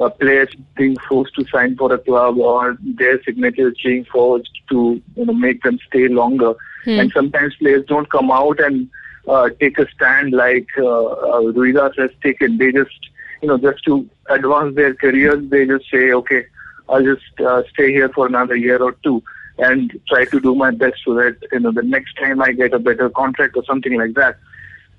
uh, 0.00 0.08
players 0.08 0.48
being 0.76 0.96
forced 1.08 1.34
to 1.34 1.44
sign 1.48 1.76
for 1.76 1.92
a 1.92 1.98
club 1.98 2.38
or 2.38 2.76
their 2.80 3.22
signatures 3.24 3.76
being 3.82 4.04
forged 4.04 4.50
to 4.68 5.00
you 5.16 5.24
know 5.24 5.32
make 5.32 5.62
them 5.62 5.78
stay 5.88 6.08
longer. 6.08 6.54
Hmm. 6.84 7.00
And 7.00 7.12
sometimes 7.12 7.54
players 7.56 7.84
don't 7.86 8.10
come 8.10 8.30
out 8.30 8.60
and 8.60 8.88
uh, 9.28 9.50
take 9.60 9.78
a 9.78 9.88
stand 9.90 10.32
like 10.32 10.68
uh, 10.78 11.04
uh, 11.04 11.40
Ruidas 11.52 11.98
has 11.98 12.10
taken. 12.22 12.58
They 12.58 12.72
just, 12.72 13.10
you 13.42 13.48
know, 13.48 13.58
just 13.58 13.84
to 13.84 14.08
advance 14.30 14.74
their 14.74 14.94
careers, 14.94 15.48
they 15.50 15.66
just 15.66 15.90
say, 15.90 16.12
okay, 16.12 16.46
I'll 16.88 17.02
just 17.02 17.40
uh, 17.40 17.62
stay 17.72 17.92
here 17.92 18.08
for 18.08 18.26
another 18.26 18.56
year 18.56 18.82
or 18.82 18.92
two 19.02 19.22
and 19.58 20.00
try 20.08 20.24
to 20.24 20.40
do 20.40 20.54
my 20.54 20.70
best 20.70 20.96
so 21.04 21.14
that, 21.14 21.36
you 21.52 21.60
know, 21.60 21.72
the 21.72 21.82
next 21.82 22.14
time 22.14 22.40
I 22.40 22.52
get 22.52 22.72
a 22.72 22.78
better 22.78 23.10
contract 23.10 23.56
or 23.56 23.64
something 23.64 23.96
like 23.96 24.14
that. 24.14 24.36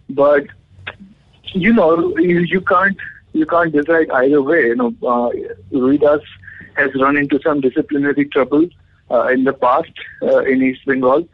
But, 0.10 0.48
you 1.54 1.74
know, 1.74 2.17
you, 2.17 2.39
you 2.39 2.62
can't, 2.62 2.98
you 3.34 3.45
can't 3.45 3.72
decide 3.72 4.10
either 4.12 4.41
way. 4.41 4.67
You 4.67 4.76
know, 4.76 4.95
uh, 5.04 5.30
Ruidas 5.72 6.24
has 6.76 6.93
run 6.95 7.17
into 7.17 7.39
some 7.41 7.62
disciplinary 7.62 8.26
trouble 8.26 8.67
uh, 9.12 9.28
in 9.28 9.43
the 9.43 9.54
past 9.54 9.91
uh, 10.22 10.39
in 10.39 10.62
East 10.62 10.86
Bengal 10.86 11.28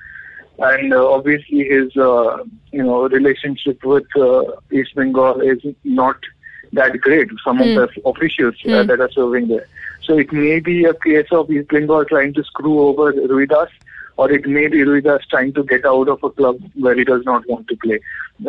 and 0.59 0.93
uh, 0.93 1.11
obviously 1.11 1.65
his 1.65 1.95
uh, 1.97 2.43
you 2.71 2.83
know 2.83 3.07
relationship 3.09 3.83
with 3.83 4.05
uh, 4.15 4.43
East 4.71 4.95
Bengal 4.95 5.41
is 5.41 5.59
not 5.83 6.17
that 6.75 6.99
great. 7.01 7.29
Some 7.43 7.57
Hmm. 7.57 7.69
of 7.69 7.73
the 7.75 8.01
officials 8.11 8.55
uh, 8.65 8.83
Hmm. 8.83 8.87
that 8.89 8.99
are 9.01 9.11
serving 9.11 9.47
there, 9.47 9.67
so 10.03 10.17
it 10.17 10.31
may 10.31 10.59
be 10.59 10.85
a 10.85 10.93
case 10.93 11.27
of 11.31 11.49
East 11.51 11.69
Bengal 11.69 12.05
trying 12.05 12.33
to 12.35 12.43
screw 12.43 12.79
over 12.87 13.11
Ruidas, 13.13 13.69
or 14.17 14.31
it 14.31 14.45
may 14.47 14.67
be 14.67 14.83
Ruidas 14.89 15.25
trying 15.29 15.53
to 15.53 15.63
get 15.63 15.85
out 15.85 16.07
of 16.07 16.23
a 16.23 16.29
club 16.29 16.57
where 16.75 16.95
he 16.95 17.03
does 17.03 17.23
not 17.25 17.47
want 17.49 17.67
to 17.69 17.77
play, 17.77 17.99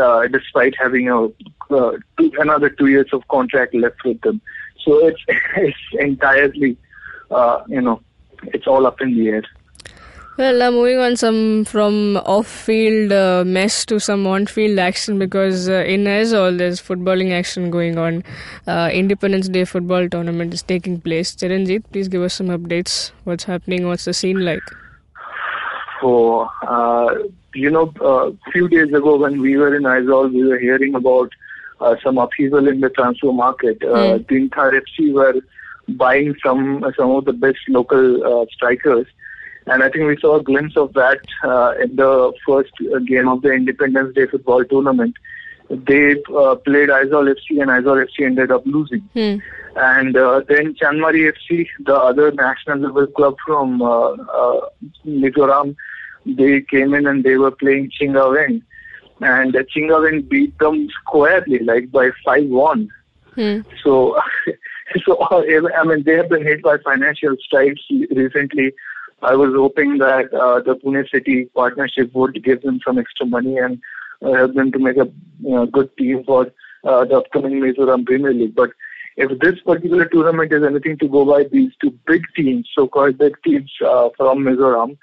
uh, 0.01 0.27
despite 0.29 0.75
having 0.79 1.09
a 1.09 1.25
uh, 1.27 1.93
two, 2.19 2.31
another 2.39 2.71
two 2.71 2.87
years 2.87 3.09
of 3.13 3.27
contract 3.29 3.75
left 3.75 4.05
with 4.05 4.21
them. 4.23 4.41
So 4.85 5.07
it's 5.07 5.23
it's 5.57 5.79
entirely 5.99 6.77
uh, 7.31 7.63
you 7.69 7.81
know 7.81 8.01
it's 8.55 8.67
all 8.67 8.87
up 8.87 9.01
in 9.01 9.15
the 9.17 9.29
air. 9.29 9.45
Well, 10.39 10.61
uh, 10.63 10.71
moving 10.71 10.99
on 10.99 11.17
some 11.17 11.65
from 11.65 12.19
off-field 12.19 13.11
uh, 13.11 13.43
mess 13.47 13.87
to 13.87 13.99
some 13.99 14.27
on-field 14.27 14.79
action 14.79 15.19
because 15.19 15.67
uh, 15.67 15.85
in 15.87 16.05
Aizawl 16.05 16.59
there's 16.59 16.79
footballing 16.81 17.33
action 17.33 17.71
going 17.71 17.97
on. 17.97 18.23
Uh, 18.67 18.91
Independence 18.93 19.49
Day 19.49 19.65
football 19.65 20.09
tournament 20.11 20.53
is 20.53 20.63
taking 20.63 21.01
place. 21.01 21.35
Chiranjit, 21.35 21.85
please 21.91 22.09
give 22.09 22.21
us 22.21 22.35
some 22.35 22.49
updates. 22.49 23.13
What's 23.25 23.45
happening? 23.45 23.89
What's 23.89 24.05
the 24.05 24.13
scene 24.13 24.45
like? 24.45 24.61
So, 26.03 26.51
uh, 26.69 27.15
you 27.55 27.71
know, 27.71 27.91
a 28.03 28.51
few 28.53 28.69
days 28.69 28.93
ago 28.93 29.17
when 29.17 29.41
we 29.41 29.57
were 29.57 29.75
in 29.75 29.85
Aizawl, 29.85 30.31
we 30.31 30.45
were 30.45 30.59
hearing 30.59 30.95
about 30.95 31.33
uh, 31.81 31.97
some 32.05 32.19
upheaval 32.19 32.69
in 32.69 32.81
the 32.81 32.91
transfer 32.91 33.33
market. 33.33 33.83
Uh, 33.83 34.19
Hmm. 34.19 34.23
Dinthar 34.25 34.79
FC 34.83 35.15
were 35.15 35.35
buying 35.89 36.35
some 36.45 36.85
some 36.95 37.11
of 37.13 37.25
the 37.25 37.33
best 37.33 37.61
local 37.69 38.43
uh, 38.43 38.45
strikers. 38.53 39.07
And 39.67 39.83
I 39.83 39.91
think 39.91 40.07
we 40.07 40.17
saw 40.19 40.37
a 40.37 40.43
glimpse 40.43 40.77
of 40.77 40.93
that 40.93 41.21
uh, 41.43 41.75
in 41.83 41.97
the 41.97 42.33
first 42.47 42.73
uh, 42.95 42.99
game 43.01 43.29
of 43.29 43.43
the 43.43 43.53
Independence 43.53 44.15
Day 44.15 44.27
football 44.27 44.65
tournament. 44.65 45.17
they 45.69 46.13
uh, 46.35 46.55
played 46.55 46.89
Aizawl 46.89 47.35
FC 47.35 47.61
and 47.61 47.71
Aizawl 47.71 48.07
FC 48.07 48.25
ended 48.25 48.51
up 48.51 48.65
losing. 48.67 49.01
Hmm. 49.15 49.39
And 49.77 50.17
uh, 50.17 50.43
then 50.49 50.75
Chanmari 50.75 51.33
FC, 51.33 51.67
the 51.85 51.95
other 51.95 52.31
national 52.33 52.79
level 52.79 53.07
club 53.09 53.37
from 53.45 53.83
uh, 53.83 54.11
uh, 54.13 54.69
Mizoram, 55.07 55.75
they 56.25 56.61
came 56.61 56.95
in 56.95 57.07
and 57.07 57.25
they 57.25 57.37
were 57.37 57.51
playing 57.51 57.91
Chhinga 57.91 58.25
Veng. 58.37 58.63
And 59.21 59.57
uh, 59.57 59.65
Chhinga 59.65 60.01
Veng 60.05 60.29
beat 60.29 60.57
them 60.59 60.89
squarely, 61.01 61.59
like 61.59 61.91
by 61.91 62.11
5-1. 62.27 62.89
Hmm. 63.35 63.61
So, 63.83 64.19
so 65.05 65.17
uh, 65.17 65.43
I 65.77 65.85
mean, 65.85 66.05
they 66.05 66.15
have 66.15 66.29
been 66.29 66.43
hit 66.45 66.63
by 66.63 66.79
financial 66.79 67.37
strikes 67.45 67.83
recently. 68.11 68.73
I 69.23 69.35
was 69.35 69.53
hoping 69.55 69.99
that 69.99 70.33
uh, 70.35 70.61
the 70.61 70.77
Pune 70.77 71.09
City 71.11 71.47
partnership 71.55 72.15
would 72.15 72.43
give 72.45 72.63
them 72.63 72.81
some 72.85 72.99
extra 72.99 73.27
money 73.27 73.57
and 73.57 73.81
uh, 74.23 74.33
help 74.33 74.55
them 74.55 74.73
to 74.73 74.79
make 74.79 74.97
a 74.97 75.09
you 75.41 75.51
know, 75.51 75.67
good 75.67 75.95
team 75.97 76.23
for 76.25 76.51
uh, 76.85 77.05
the 77.05 77.19
upcoming 77.19 77.61
Mizoram 77.61 78.05
Premier 78.05 78.33
League. 78.33 78.55
But 78.55 78.71
if 79.17 79.39
this 79.41 79.59
particular 79.61 80.05
tournament 80.07 80.53
is 80.53 80.63
anything 80.63 80.99
to 80.99 81.09
go 81.09 81.25
by, 81.25 81.45
these 81.45 81.73
two 81.81 81.93
big 82.07 82.23
teams, 82.37 82.69
so-called 82.75 83.17
big 83.17 83.37
teams 83.43 83.73
uh, 83.85 84.11
from 84.17 84.45
Mizoram, 84.45 84.99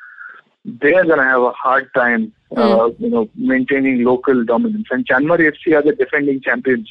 they 0.66 0.94
are 0.94 1.04
going 1.04 1.18
to 1.18 1.24
have 1.24 1.42
a 1.42 1.52
hard 1.52 1.90
time, 1.94 2.32
uh, 2.56 2.90
you 3.00 3.10
know, 3.10 3.28
maintaining 3.36 4.04
local 4.04 4.46
dominance. 4.46 4.88
And 4.92 5.06
Chanmari 5.06 5.52
FC 5.52 5.76
are 5.76 5.82
the 5.82 5.94
defending 5.94 6.42
champions 6.42 6.90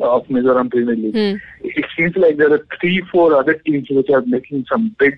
of 0.00 0.24
Mizoram 0.24 0.70
Premier 0.70 0.96
League. 0.96 1.14
Hmm. 1.14 1.66
It 1.66 1.86
seems 1.96 2.16
like 2.16 2.36
there 2.36 2.52
are 2.52 2.66
three, 2.80 3.02
four 3.10 3.34
other 3.34 3.54
teams 3.54 3.88
which 3.88 4.10
are 4.10 4.20
making 4.22 4.66
some 4.70 4.94
big 4.98 5.16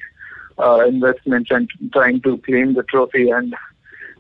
uh, 0.59 0.85
investments 0.87 1.51
and 1.51 1.71
trying 1.93 2.21
to 2.23 2.39
claim 2.39 2.75
the 2.75 2.83
trophy. 2.83 3.31
And 3.31 3.55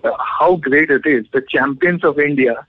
uh, 0.04 0.10
how 0.18 0.56
great 0.56 0.90
it 0.90 1.06
is! 1.06 1.26
The 1.32 1.42
champions 1.42 2.04
of 2.04 2.18
India 2.18 2.66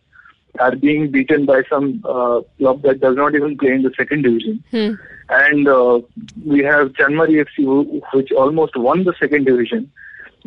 are 0.60 0.76
being 0.76 1.12
beaten 1.12 1.46
by 1.46 1.64
some 1.70 2.04
uh, 2.06 2.42
club 2.58 2.82
that 2.82 3.00
does 3.00 3.16
not 3.16 3.36
even 3.36 3.58
play 3.58 3.72
in 3.72 3.84
the 3.84 3.94
second 3.96 4.24
division. 4.24 4.64
Hmm. 4.72 4.94
And 5.30 5.68
uh, 5.68 6.02
we 6.46 6.64
have 6.64 6.94
Chanmari 6.94 7.46
FC, 7.46 8.02
which 8.14 8.32
almost 8.32 8.76
won 8.76 9.04
the 9.04 9.14
second 9.20 9.46
division 9.46 9.92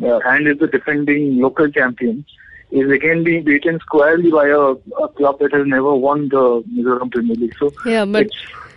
uh, 0.01 0.19
and 0.25 0.47
is 0.47 0.57
the 0.59 0.67
defending 0.67 1.39
local 1.39 1.69
champion, 1.69 2.25
is 2.71 2.89
again 2.91 3.23
being 3.23 3.43
beaten 3.43 3.79
squarely 3.79 4.29
by 4.31 4.47
a, 4.47 4.59
a 4.59 5.07
club 5.09 5.39
that 5.39 5.53
has 5.53 5.65
never 5.65 5.95
won 5.95 6.29
the 6.29 6.63
Mizoram 6.73 7.11
Premier 7.11 7.35
League. 7.35 7.55
So 7.57 7.71
Yeah, 7.85 8.05
but 8.05 8.27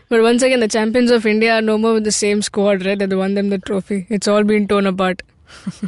but 0.08 0.22
once 0.22 0.42
again, 0.42 0.60
the 0.60 0.68
champions 0.68 1.10
of 1.10 1.26
India 1.26 1.58
are 1.58 1.62
no 1.62 1.78
more 1.78 1.94
with 1.94 2.04
the 2.04 2.12
same 2.12 2.42
squad, 2.42 2.84
right? 2.86 2.98
That 2.98 3.12
won 3.12 3.34
them 3.34 3.48
the 3.50 3.58
trophy. 3.58 4.06
It's 4.08 4.28
all 4.28 4.44
been 4.44 4.68
torn 4.68 4.86
apart. 4.86 5.22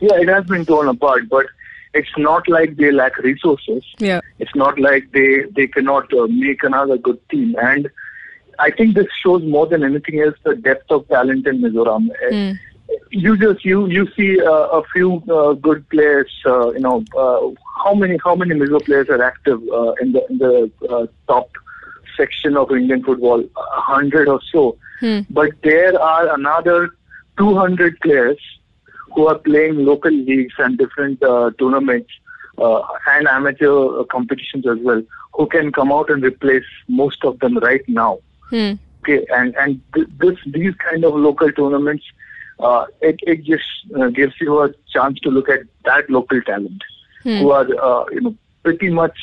yeah, 0.00 0.16
it 0.16 0.28
has 0.28 0.44
been 0.46 0.64
torn 0.64 0.88
apart, 0.88 1.28
but 1.28 1.46
it's 1.94 2.16
not 2.16 2.48
like 2.48 2.76
they 2.76 2.90
lack 2.90 3.18
resources. 3.18 3.84
Yeah. 3.98 4.20
It's 4.38 4.54
not 4.54 4.78
like 4.78 5.10
they 5.12 5.44
they 5.56 5.66
cannot 5.66 6.12
uh, 6.12 6.26
make 6.28 6.62
another 6.62 6.96
good 6.96 7.20
team. 7.28 7.54
And 7.60 7.90
I 8.58 8.70
think 8.70 8.94
this 8.94 9.06
shows 9.22 9.42
more 9.42 9.66
than 9.66 9.84
anything 9.84 10.20
else 10.20 10.36
the 10.44 10.54
depth 10.54 10.90
of 10.90 11.08
talent 11.08 11.46
in 11.46 11.60
Mizoram. 11.60 12.08
Hmm. 12.30 12.52
You 13.10 13.36
just 13.36 13.64
you 13.64 13.86
you 13.88 14.08
see 14.16 14.40
uh, 14.40 14.80
a 14.80 14.82
few 14.94 15.22
uh, 15.30 15.52
good 15.52 15.86
players. 15.90 16.32
Uh, 16.46 16.70
you 16.72 16.80
know 16.80 17.04
uh, 17.16 17.50
how 17.84 17.94
many 17.94 18.18
how 18.24 18.34
many 18.34 18.54
Mizo 18.54 18.82
players 18.84 19.08
are 19.08 19.22
active 19.22 19.60
uh, 19.72 19.92
in 20.00 20.12
the 20.12 20.26
in 20.30 20.38
the 20.38 20.70
uh, 20.88 21.06
top 21.26 21.50
section 22.18 22.56
of 22.56 22.70
Indian 22.70 23.02
football? 23.02 23.40
A 23.40 23.80
hundred 23.80 24.28
or 24.28 24.40
so. 24.52 24.76
Hmm. 25.00 25.20
But 25.30 25.50
there 25.62 25.98
are 26.00 26.34
another 26.34 26.90
200 27.38 27.98
players 28.00 28.38
who 29.14 29.26
are 29.28 29.38
playing 29.38 29.84
local 29.84 30.10
leagues 30.10 30.54
and 30.58 30.76
different 30.76 31.22
uh, 31.22 31.50
tournaments 31.58 32.10
uh, 32.58 32.82
and 33.06 33.26
amateur 33.28 34.00
uh, 34.00 34.04
competitions 34.04 34.66
as 34.66 34.78
well, 34.82 35.02
who 35.34 35.46
can 35.46 35.72
come 35.72 35.92
out 35.92 36.10
and 36.10 36.22
replace 36.24 36.64
most 36.88 37.24
of 37.24 37.38
them 37.38 37.56
right 37.58 37.88
now. 37.88 38.18
Hmm. 38.50 38.72
Okay, 39.02 39.24
and 39.30 39.54
and 39.56 39.80
th- 39.94 40.08
this 40.18 40.36
these 40.46 40.74
kind 40.74 41.04
of 41.04 41.14
local 41.14 41.50
tournaments, 41.52 42.04
uh, 42.58 42.86
it 43.00 43.20
it 43.22 43.44
just 43.44 43.64
uh, 43.96 44.08
gives 44.08 44.34
you 44.40 44.60
a 44.60 44.70
chance 44.92 45.20
to 45.20 45.30
look 45.30 45.48
at 45.48 45.60
that 45.84 46.10
local 46.10 46.40
talent 46.42 46.82
who 47.22 47.50
are 47.50 47.66
uh, 47.80 48.04
you 48.10 48.20
know 48.20 48.34
pretty 48.64 48.90
much 48.90 49.16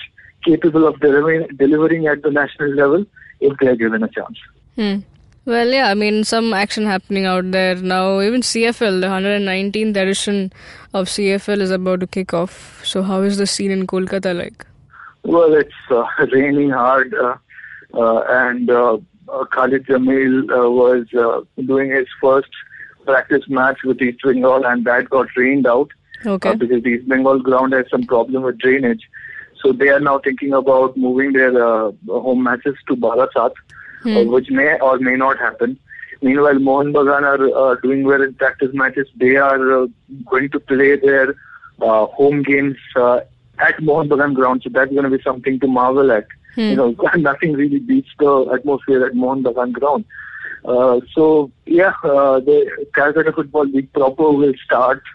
capable 0.46 0.88
of 0.88 1.00
delivering 1.00 1.48
delivering 1.58 2.08
at 2.08 2.22
the 2.22 2.32
national 2.32 2.70
level 2.76 3.06
if 3.40 3.58
they 3.60 3.68
are 3.68 3.76
given 3.76 4.04
a 4.04 4.08
chance. 4.08 4.38
Hmm. 4.76 4.98
Well, 5.46 5.68
yeah, 5.68 5.90
I 5.90 5.94
mean, 5.94 6.24
some 6.24 6.54
action 6.56 6.86
happening 6.88 7.26
out 7.28 7.52
there 7.52 7.76
now. 7.76 8.20
Even 8.20 8.42
CFL, 8.42 9.00
the 9.02 9.08
119th 9.08 9.96
edition 9.96 10.52
of 10.92 11.08
CFL 11.08 11.62
is 11.62 11.70
about 11.70 12.00
to 12.00 12.08
kick 12.08 12.34
off. 12.34 12.82
So, 12.84 13.04
how 13.04 13.22
is 13.22 13.38
the 13.38 13.46
scene 13.46 13.70
in 13.70 13.86
Kolkata 13.86 14.36
like? 14.36 14.66
Well, 15.24 15.54
it's 15.54 15.74
uh, 15.92 16.04
raining 16.32 16.72
hard, 16.72 17.14
uh, 17.14 17.36
uh, 17.94 18.22
and 18.28 18.72
uh, 18.72 18.98
uh, 19.30 19.46
Khalid 19.46 19.86
Jamil 19.86 20.50
uh, 20.50 20.70
was 20.72 21.06
uh, 21.14 21.42
doing 21.64 21.92
his 21.92 22.08
first 22.20 22.50
practice 23.06 23.44
match 23.48 23.78
with 23.84 24.02
East 24.02 24.20
Bengal, 24.24 24.66
and 24.66 24.84
that 24.86 25.10
got 25.12 25.28
rained 25.38 25.68
out 25.68 25.90
Okay. 26.26 26.56
because 26.56 26.82
the 26.82 26.90
East 26.90 27.08
Bengal 27.08 27.40
ground 27.40 27.74
has 27.74 27.86
some 27.92 28.04
problem 28.08 28.42
with 28.42 28.58
drainage. 28.58 29.04
So 29.66 29.72
they 29.72 29.90
are 29.90 30.00
now 30.00 30.20
thinking 30.20 30.54
about 30.54 30.96
moving 30.96 31.34
their 31.34 31.52
uh, 31.58 31.92
home 32.08 32.44
matches 32.44 32.76
to 32.88 32.96
Barasat, 32.96 33.54
uh, 34.06 34.24
which 34.26 34.52
may 34.52 34.80
or 34.80 35.00
may 35.00 35.16
not 35.16 35.40
happen. 35.40 35.80
Meanwhile, 36.22 36.60
Mohan 36.60 36.94
Bagan 36.94 37.24
are 37.24 37.72
uh, 37.72 37.76
doing 37.82 38.04
well 38.04 38.22
in 38.22 38.36
practice 38.36 38.70
matches. 38.74 39.08
They 39.16 39.38
are 39.38 39.84
uh, 39.84 39.88
going 40.30 40.52
to 40.52 40.60
play 40.60 40.98
their 40.98 41.34
uh, 41.82 42.06
home 42.06 42.44
games 42.44 42.78
uh, 42.96 43.22
at 43.58 43.82
Mohan 43.82 44.08
Bagan 44.08 44.36
ground, 44.36 44.62
so 44.64 44.70
that's 44.72 44.92
going 44.92 45.10
to 45.10 45.18
be 45.18 45.24
something 45.24 45.60
to 45.62 45.68
marvel 45.68 46.12
at. 46.12 46.28
You 46.56 46.76
know, 46.76 46.96
nothing 47.16 47.54
really 47.54 47.80
beats 47.80 48.10
the 48.20 48.50
atmosphere 48.54 49.04
at 49.04 49.16
Mohan 49.16 49.44
Bagan 49.44 49.74
ground. 49.74 50.06
Uh, 50.64 51.00
so 51.12 51.52
yeah, 51.66 51.94
uh, 52.04 52.40
the 52.40 52.88
Calcutta 52.94 53.32
Football 53.32 53.66
League 53.66 53.92
proper 53.94 54.32
will 54.32 54.54
start 54.64 55.02
uh, 55.02 55.06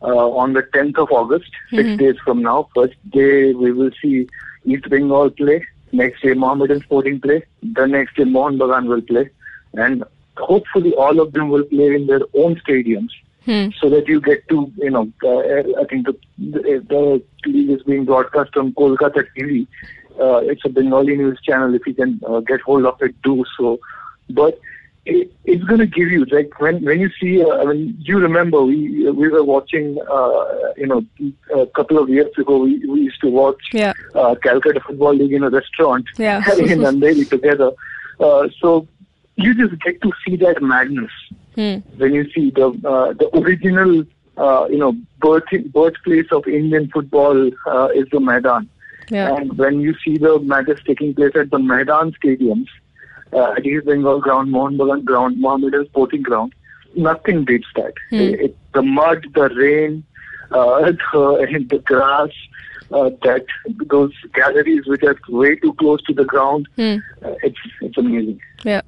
on 0.00 0.52
the 0.52 0.62
10th 0.62 0.98
of 0.98 1.10
August, 1.10 1.50
6 1.70 1.98
days 1.98 2.16
from 2.24 2.42
now. 2.42 2.68
First 2.74 2.94
day 3.10 3.52
we 3.52 3.72
will 3.72 3.90
see 4.02 4.28
East 4.64 4.88
Bengal 4.88 5.30
play. 5.30 5.64
Next 5.92 6.22
day 6.22 6.34
Mohammedan 6.34 6.80
Sporting 6.82 7.20
play. 7.20 7.42
The 7.62 7.86
next 7.86 8.16
day 8.16 8.24
Mohan 8.24 8.58
Bagan 8.58 8.86
will 8.86 9.00
play, 9.00 9.30
and 9.74 10.04
hopefully 10.36 10.94
all 10.94 11.20
of 11.20 11.32
them 11.32 11.48
will 11.48 11.64
play 11.64 11.94
in 11.94 12.06
their 12.06 12.20
own 12.34 12.56
stadiums. 12.56 13.10
Hmm. 13.44 13.68
So 13.80 13.88
that 13.88 14.06
you 14.06 14.20
get 14.20 14.46
to, 14.50 14.70
you 14.76 14.90
know, 14.90 15.10
uh, 15.24 15.80
I 15.80 15.84
think 15.88 16.06
the, 16.06 16.14
the, 16.36 16.84
the 16.86 17.22
league 17.48 17.70
is 17.70 17.82
being 17.82 18.04
broadcast 18.04 18.54
on 18.58 18.72
Kolkata 18.74 19.24
TV. 19.34 19.66
Uh, 20.20 20.38
it's 20.38 20.64
a 20.66 20.68
Bengali 20.68 21.16
news 21.16 21.40
channel. 21.42 21.74
If 21.74 21.86
you 21.86 21.94
can 21.94 22.20
uh, 22.26 22.40
get 22.40 22.60
hold 22.60 22.84
of 22.84 23.00
it, 23.00 23.20
do 23.22 23.44
so. 23.56 23.80
But 24.28 24.60
it, 25.08 25.32
it's 25.44 25.64
going 25.64 25.80
to 25.80 25.86
give 25.86 26.08
you 26.14 26.24
like 26.26 26.60
when 26.60 26.76
when 26.84 27.00
you 27.00 27.10
see. 27.20 27.42
Uh, 27.42 27.56
I 27.62 27.64
mean, 27.70 27.96
you 28.08 28.18
remember 28.18 28.62
we 28.62 29.10
we 29.10 29.28
were 29.28 29.44
watching. 29.44 29.98
Uh, 30.10 30.44
you 30.76 30.86
know, 30.86 31.00
a 31.54 31.66
couple 31.78 31.98
of 31.98 32.08
years 32.08 32.30
ago, 32.38 32.58
we, 32.58 32.78
we 32.86 33.00
used 33.00 33.20
to 33.22 33.28
watch 33.28 33.60
Yeah. 33.72 33.92
uh, 34.14 34.34
Calcutta 34.42 34.80
Football 34.86 35.14
League 35.14 35.32
in 35.32 35.42
a 35.42 35.50
restaurant 35.50 36.06
Yeah. 36.16 36.38
in 36.74 36.80
Andheri 36.90 37.28
together. 37.28 37.72
Uh, 38.20 38.48
so 38.60 38.86
you 39.36 39.54
just 39.54 39.80
get 39.82 40.00
to 40.02 40.12
see 40.24 40.36
that 40.36 40.62
madness 40.62 41.10
Hmm. 41.56 41.78
when 41.96 42.14
you 42.14 42.30
see 42.34 42.50
the 42.50 42.66
uh, 42.92 43.12
the 43.20 43.28
original 43.40 44.04
uh, 44.36 44.66
you 44.70 44.78
know 44.78 44.92
birth 45.18 45.50
birthplace 45.72 46.30
of 46.30 46.46
Indian 46.46 46.88
football 46.94 47.50
uh, 47.66 47.88
is 48.00 48.06
the 48.12 48.20
Maidan. 48.20 48.68
Yeah. 49.10 49.34
And 49.36 49.56
when 49.58 49.80
you 49.80 49.94
see 50.04 50.18
the 50.18 50.38
matches 50.38 50.78
taking 50.86 51.14
place 51.14 51.32
at 51.34 51.50
the 51.50 51.58
Maidan 51.58 52.12
stadiums, 52.22 52.68
uh, 53.32 53.52
at 53.52 53.64
East 53.66 53.86
Bengal 53.86 54.20
ground, 54.20 54.50
Mohan 54.50 54.76
Bagan 54.78 55.04
ground, 55.04 55.40
Mohammedan 55.40 55.86
Sporting 55.86 56.22
ground, 56.22 56.54
nothing 56.96 57.44
beats 57.44 57.66
that. 57.76 57.92
It, 58.10 58.40
it- 58.40 58.56
the 58.74 58.82
mud, 58.82 59.26
the 59.34 59.48
rain, 59.50 60.04
uh, 60.50 60.80
the, 61.12 61.66
the 61.70 61.78
grass, 61.78 62.28
uh, 62.92 63.10
that 63.22 63.44
those 63.90 64.12
galleries 64.34 64.86
which 64.86 65.02
are 65.02 65.16
way 65.28 65.56
too 65.56 65.72
close 65.74 66.02
to 66.04 66.12
the 66.14 66.24
ground, 66.24 66.68
Hmm. 66.76 66.96
uh, 67.24 67.34
it's 67.42 67.58
it's 67.80 67.98
amazing. 67.98 68.40
Yeah. 68.64 68.82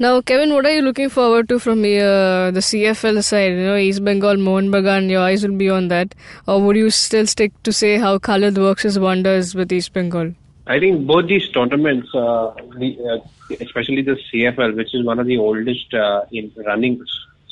Now, 0.00 0.20
Kevin, 0.20 0.52
what 0.54 0.64
are 0.64 0.70
you 0.74 0.82
looking 0.82 1.08
forward 1.08 1.48
to 1.48 1.58
from 1.58 1.80
uh, 1.80 2.52
the 2.52 2.60
CFL 2.60 3.22
side? 3.24 3.50
You 3.52 3.66
know, 3.66 3.76
East 3.76 4.04
Bengal, 4.04 4.36
Mohan 4.36 4.70
Bagan, 4.70 5.10
your 5.10 5.22
eyes 5.22 5.42
will 5.46 5.56
be 5.56 5.68
on 5.68 5.88
that. 5.88 6.14
Or 6.46 6.62
would 6.62 6.76
you 6.76 6.88
still 6.90 7.26
stick 7.26 7.52
to 7.64 7.72
say 7.72 7.98
how 7.98 8.18
Khalid 8.20 8.56
works 8.58 8.84
his 8.84 8.96
wonders 8.98 9.56
with 9.56 9.72
East 9.72 9.92
Bengal? 9.92 10.34
I 10.68 10.78
think 10.78 11.06
both 11.06 11.26
these 11.28 11.48
tournaments, 11.48 12.14
uh, 12.14 12.52
the, 12.76 12.88
uh, 13.10 13.54
especially 13.60 14.02
the 14.02 14.16
CFL, 14.30 14.76
which 14.76 14.94
is 14.94 15.04
one 15.04 15.18
of 15.18 15.26
the 15.26 15.38
oldest 15.38 15.94
uh, 15.94 16.22
in 16.30 16.52
running 16.66 17.00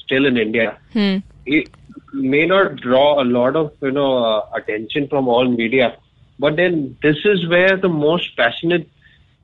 still 0.04 0.26
in 0.26 0.36
India, 0.36 0.76
Hmm. 0.92 1.16
it 1.46 1.68
may 2.12 2.46
not 2.46 2.76
draw 2.76 3.22
a 3.22 3.24
lot 3.24 3.56
of 3.56 3.72
you 3.82 3.90
know 3.90 4.10
uh, 4.24 4.40
attention 4.54 5.08
from 5.08 5.28
all 5.28 5.48
media, 5.48 5.96
but 6.38 6.56
then 6.56 6.96
this 7.02 7.16
is 7.24 7.48
where 7.48 7.76
the 7.76 7.88
most 7.88 8.36
passionate 8.36 8.88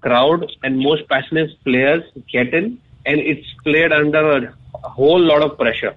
crowd 0.01 0.51
and 0.63 0.79
most 0.79 1.09
passionate 1.09 1.51
players 1.65 2.05
get 2.31 2.53
in, 2.55 2.79
and 3.07 3.21
it's 3.21 3.49
played 3.65 3.93
under 3.93 4.23
a, 4.33 4.55
a 4.85 4.89
whole 4.89 5.21
lot 5.21 5.43
of 5.43 5.57
pressure. 5.59 5.95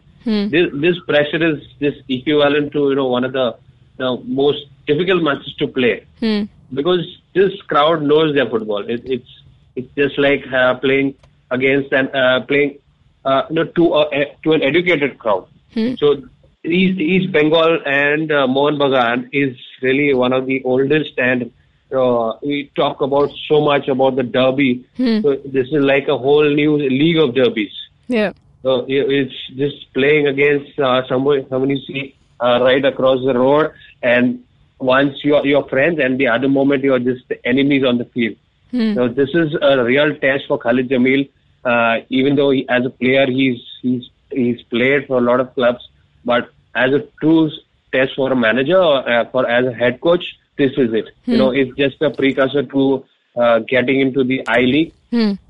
This 0.50 0.68
this 0.86 0.98
pressure 1.08 1.42
is 1.52 1.60
this 1.80 1.96
equivalent 2.08 2.72
to 2.74 2.90
you 2.90 2.96
know 2.96 3.08
one 3.08 3.24
of 3.24 3.34
the 3.34 3.48
the 3.98 4.22
most 4.26 4.66
difficult 4.88 5.24
matches 5.24 5.54
to 5.60 5.68
play 5.68 6.04
Hmm. 6.20 6.44
because 6.74 7.06
this 7.34 7.54
crowd 7.64 8.02
knows 8.04 8.34
their 8.36 8.50
football. 8.50 8.84
It, 8.90 9.02
it's 9.06 9.30
it's 9.76 9.94
just 9.96 10.18
like 10.18 10.44
uh, 10.54 10.76
playing 10.76 11.16
against 11.52 11.92
and 11.94 12.10
uh, 12.16 12.42
playing 12.42 12.78
uh, 13.26 13.44
you 13.50 13.56
know, 13.56 13.64
to 13.66 13.94
a, 13.96 14.26
to 14.44 14.54
an 14.54 14.62
educated 14.62 15.18
crowd. 15.18 15.48
So 15.98 16.16
East 16.64 17.00
East 17.00 17.32
Bengal 17.32 17.80
and 17.86 18.32
uh, 18.32 18.48
Mohan 18.48 18.78
Bagan 18.80 19.30
is 19.34 19.56
really 19.82 20.14
one 20.14 20.34
of 20.34 20.46
the 20.46 20.62
oldest 20.64 21.12
and 21.18 21.52
uh, 21.96 22.34
we 22.42 22.72
talk 22.76 23.02
about 23.02 23.30
so 23.48 23.62
much 23.62 23.88
about 23.88 24.16
the 24.16 24.24
derby. 24.24 24.86
So 25.22 25.36
this 25.46 25.68
is 25.68 25.84
like 25.84 26.08
a 26.08 26.18
whole 26.18 26.50
new 26.50 26.78
league 26.78 27.18
of 27.18 27.36
derbies. 27.36 27.74
Yeah. 28.08 28.32
So 28.64 28.86
it's 28.88 29.36
just 29.56 29.94
playing 29.94 30.28
against 30.28 30.80
uh, 30.80 31.06
someone, 31.08 31.46
someone 31.50 31.70
you 31.70 31.78
see 31.86 32.16
uh, 32.40 32.60
right 32.62 32.84
across 32.84 33.24
the 33.24 33.34
road, 33.34 33.72
and 34.02 34.44
once 34.80 35.24
you're 35.24 35.46
your 35.46 35.68
friends, 35.70 36.00
and 36.00 36.20
the 36.20 36.28
other 36.28 36.50
moment 36.50 36.84
you're 36.84 37.00
just 37.00 37.24
enemies 37.44 37.84
on 37.84 37.98
the 37.98 38.06
field. 38.06 38.36
So 38.96 39.08
this 39.08 39.30
is 39.34 39.56
a 39.62 39.84
real 39.84 40.16
test 40.18 40.48
for 40.48 40.58
Khalid 40.58 40.90
Jamil. 40.90 41.30
Uh, 41.64 42.02
even 42.10 42.36
though 42.36 42.52
he, 42.52 42.68
as 42.70 42.86
a 42.86 42.90
player 42.90 43.26
he's 43.26 43.60
he's 43.82 44.10
he's 44.32 44.62
played 44.64 45.08
for 45.08 45.18
a 45.18 45.22
lot 45.22 45.40
of 45.40 45.54
clubs, 45.56 45.88
but 46.26 46.50
as 46.76 46.92
a 46.94 47.00
true 47.22 47.50
test 47.92 48.16
for 48.16 48.32
a 48.32 48.36
manager 48.36 48.78
or 48.78 49.08
uh, 49.10 49.26
for 49.32 49.48
as 49.48 49.66
a 49.66 49.74
head 49.74 50.02
coach, 50.02 50.38
this 50.58 50.72
is 50.78 50.94
it. 50.94 51.10
You 51.26 51.38
know, 51.38 51.52
it's 51.52 51.76
just 51.78 52.02
a 52.02 52.10
precursor 52.12 52.64
to 52.64 53.06
uh, 53.38 53.60
getting 53.60 54.02
into 54.02 54.24
the 54.24 54.46
I 54.48 54.60
League, 54.60 54.94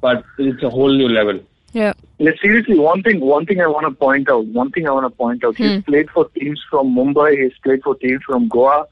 but 0.01 0.23
it's 0.37 0.61
a 0.63 0.69
whole 0.69 0.93
new 0.93 1.09
level. 1.09 1.39
Yeah. 1.73 1.93
Yeah, 2.17 2.31
seriously, 2.41 2.79
one 2.79 3.03
thing, 3.03 3.19
one 3.19 3.45
thing 3.45 3.59
I 3.59 3.67
want 3.67 3.85
to 3.85 3.91
point 3.91 4.29
out. 4.29 4.45
One 4.45 4.71
thing 4.71 4.87
I 4.87 4.91
want 4.91 5.05
to 5.05 5.09
point 5.09 5.43
out. 5.43 5.57
He's 5.57 5.83
played 5.83 6.09
for 6.11 6.29
teams 6.29 6.63
from 6.69 6.95
Mumbai. 6.95 7.43
He's 7.43 7.57
played 7.63 7.83
for 7.83 7.95
teams 7.95 8.23
from 8.23 8.47
Goa. 8.47 8.87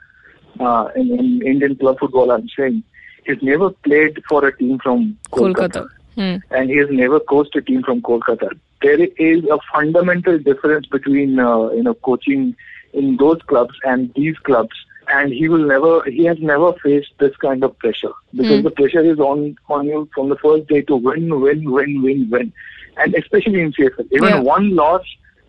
Uh, 0.60 0.90
in, 0.96 1.12
in 1.18 1.42
Indian 1.48 1.76
club 1.76 1.98
football, 2.00 2.32
I'm 2.32 2.48
saying 2.50 2.84
he's 3.26 3.42
never 3.42 3.70
played 3.72 4.22
for 4.30 4.46
a 4.46 4.56
team 4.56 4.78
from 4.80 5.18
Kolkata. 5.32 5.88
Hmm. 6.16 6.36
and 6.52 6.70
he 6.70 6.78
has 6.78 6.90
never 6.92 7.20
coached 7.20 7.56
a 7.56 7.62
team 7.62 7.82
from 7.82 8.02
Kolkata. 8.02 8.50
There 8.84 9.00
is 9.02 9.44
a 9.46 9.58
fundamental 9.74 10.38
difference 10.38 10.86
between 10.86 11.40
uh, 11.40 11.70
you 11.72 11.82
know 11.82 11.96
coaching 11.96 12.56
in 12.94 13.18
those 13.18 13.42
clubs 13.48 13.74
and 13.84 14.14
these 14.14 14.38
clubs, 14.40 14.76
and 15.08 15.34
he 15.34 15.50
will 15.50 15.66
never 15.66 16.04
he 16.04 16.26
has 16.26 16.38
never 16.40 16.74
faced 16.84 17.14
this 17.20 17.36
kind 17.38 17.64
of 17.64 17.78
pressure 17.80 18.12
because 18.36 18.64
the 18.64 18.70
pressure 18.70 19.02
is 19.02 19.20
on 19.20 19.58
on 19.70 19.88
you 19.88 20.08
from 20.14 20.30
the 20.30 20.36
first 20.36 20.68
day 20.68 20.82
to 20.82 20.96
win, 20.96 21.40
win, 21.42 21.72
win, 21.72 22.04
win, 22.04 22.30
win, 22.30 22.54
and 22.98 23.16
especially 23.16 23.62
in 23.62 23.72
CFL, 23.74 24.08
even 24.12 24.30
Yeah. 24.30 24.40
one 24.40 24.76
loss 24.76 25.04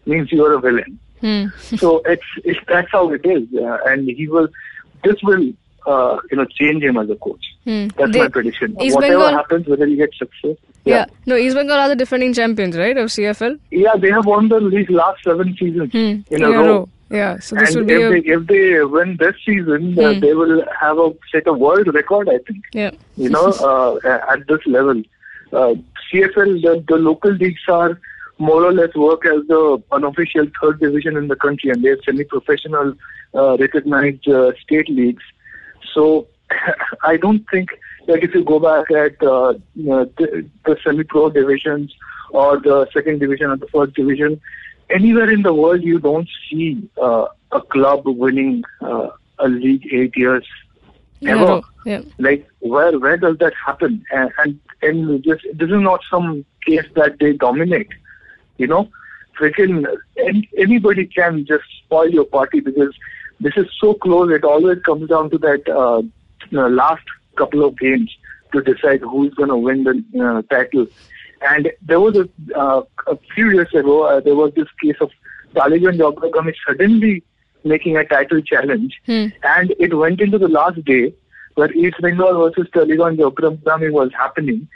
means 0.07 0.31
you 0.33 0.45
are 0.45 0.53
a 0.55 0.61
villain. 0.61 0.99
Hmm. 1.21 1.47
so 1.77 2.03
it's, 2.05 2.23
it's 2.45 2.61
that's 2.69 2.91
how 2.93 3.11
it 3.13 3.25
is, 3.25 3.49
uh, 3.57 3.79
and 3.87 4.09
he 4.09 4.29
will 4.29 4.49
this 5.03 5.17
will 5.23 5.53
uh, 5.87 6.19
you 6.31 6.37
know 6.37 6.45
change 6.47 6.83
him 6.83 6.97
as 6.97 7.09
a 7.11 7.17
coach. 7.17 7.45
Hmm. 7.65 7.89
That's 7.97 8.13
They- 8.13 8.19
my 8.21 8.29
prediction. 8.29 8.77
East 8.83 8.95
Whatever 8.97 9.15
Bengal- 9.25 9.37
happens, 9.39 9.67
whether 9.67 9.87
he 9.87 9.97
gets 9.97 10.19
success. 10.19 10.57
Yeah. 10.85 11.07
No, 11.25 11.37
East 11.37 11.57
Bengal 11.57 11.79
are 11.79 11.89
the 11.89 11.97
defending 11.97 12.35
champions, 12.35 12.77
right, 12.77 12.97
of 12.99 13.09
CFL? 13.11 13.59
Yeah, 13.71 13.95
they 13.97 14.11
have 14.11 14.27
won 14.27 14.49
the 14.49 14.61
league 14.61 14.91
last 14.91 15.25
seven 15.25 15.57
seasons 15.59 15.91
Hmm. 15.93 16.21
in 16.35 16.43
a 16.45 16.51
row. 16.51 16.89
Yeah. 17.11 17.39
So 17.39 17.57
this 17.57 17.75
And 17.75 17.87
would 17.87 17.91
if 17.91 18.03
a 18.03 18.11
they, 18.11 18.29
if 18.35 18.47
they 18.47 18.85
win 18.85 19.17
this 19.19 19.35
season, 19.47 19.99
uh, 19.99 20.13
Hmm. 20.15 20.21
they 20.21 20.35
will 20.35 20.63
have 20.79 20.99
a 20.99 21.15
set 21.33 21.47
a 21.47 21.53
world 21.55 21.95
record, 21.95 22.29
I 22.29 22.39
think. 22.47 22.65
yeah. 22.73 22.91
You 23.17 23.31
know, 23.31 23.47
uh, 23.71 23.99
at 24.33 24.47
this 24.47 24.61
level, 24.67 25.03
uh, 25.53 25.75
CFL, 26.13 26.63
the, 26.63 26.85
the 26.89 26.97
local 26.97 27.33
leagues 27.33 27.63
are 27.69 28.01
more 28.39 28.65
or 28.65 28.73
less 28.73 28.95
work 28.95 29.25
as 29.27 29.47
the 29.47 29.83
unofficial 29.93 30.47
third 30.61 30.81
division 30.81 31.17
in 31.17 31.29
the 31.29 31.37
country, 31.37 31.71
and 31.71 31.85
they're 31.85 32.01
semi-professional, 32.03 32.95
uh, 33.35 33.57
recognized 33.59 34.29
uh, 34.29 34.53
state 34.63 34.89
leagues. 34.89 35.23
So 35.93 36.27
I 37.03 37.17
don't 37.17 37.45
think 37.51 37.71
that 38.07 38.23
if 38.23 38.35
you 38.35 38.45
go 38.45 38.59
back 38.59 38.91
at 38.91 39.23
uh, 39.23 39.55
the, 39.77 40.49
the 40.65 40.77
semi-pro 40.85 41.31
divisions 41.31 41.95
or 42.31 42.61
the 42.61 42.89
second 42.93 43.21
division 43.21 43.51
or 43.51 43.57
the 43.57 43.69
first 43.69 43.95
division, 43.95 44.41
anywhere 44.91 45.31
in 45.31 45.43
the 45.43 45.55
world 45.55 45.83
you 45.83 45.99
don't 45.99 46.29
see 46.51 46.89
uh, 47.01 47.27
a 47.53 47.61
club 47.61 48.03
winning 48.07 48.65
uh, 48.81 49.09
a 49.39 49.49
league 49.49 49.87
eight 49.93 50.17
years 50.17 50.47
ever. 51.29 51.63
Yeah. 51.85 52.03
Like 52.19 52.49
where 52.61 52.99
where 52.99 53.17
does 53.17 53.39
that 53.39 53.53
happen? 53.55 54.05
And 54.11 54.31
and, 54.39 54.61
and 54.83 55.23
just 55.23 55.45
this 55.55 55.71
is 55.71 55.81
not 55.81 56.01
some 56.11 56.45
case 56.67 56.87
that 56.95 57.19
they 57.19 57.33
dominate. 57.33 57.89
You 58.57 58.69
know, 58.69 58.89
freaking 59.39 59.87
an- 60.17 60.47
anybody 60.57 61.07
can 61.07 61.45
just 61.47 61.65
spoil 61.85 62.09
your 62.09 62.25
party 62.25 62.61
because 62.61 62.95
this 63.41 63.55
is 63.57 63.67
so 63.81 63.95
close. 63.95 64.31
It 64.31 64.45
always 64.45 64.79
comes 64.83 65.09
down 65.09 65.31
to 65.31 65.39
that 65.39 65.69
uh, 65.69 66.03
you 66.51 66.59
know, 66.59 66.69
last 66.69 67.05
couple 67.37 67.65
of 67.65 67.79
games 67.79 68.17
to 68.53 68.63
decide 68.63 69.01
who's 69.01 69.35
going 69.35 69.49
to 69.49 69.57
win 69.57 69.85
the 69.85 70.25
uh, 70.25 70.43
title. 70.55 70.87
And 71.43 71.71
there 71.83 72.01
was 72.01 72.17
a, 72.17 72.29
uh, 72.57 72.83
a 73.07 73.19
few 73.35 73.51
years 73.51 73.73
ago, 73.75 74.05
uh, 74.05 74.21
there 74.21 74.35
was 74.35 74.55
this 74.55 74.69
case 74.83 74.97
of 75.01 75.11
Tollygunge 75.55 75.99
Agragami 75.99 76.55
suddenly 76.67 77.23
making 77.65 77.97
a 77.97 78.05
title 78.05 78.41
challenge, 78.43 79.01
Hmm. 79.07 79.27
and 79.57 79.75
it 79.79 79.95
went 79.95 80.21
into 80.21 80.39
the 80.39 80.49
last 80.49 80.85
day 80.85 81.15
where 81.55 81.73
East 81.73 82.01
Bengal 82.01 82.39
versus 82.43 82.69
Tollygunge 82.75 83.19
Agragami 83.19 83.91
was 83.93 84.11
happening. 84.13 84.67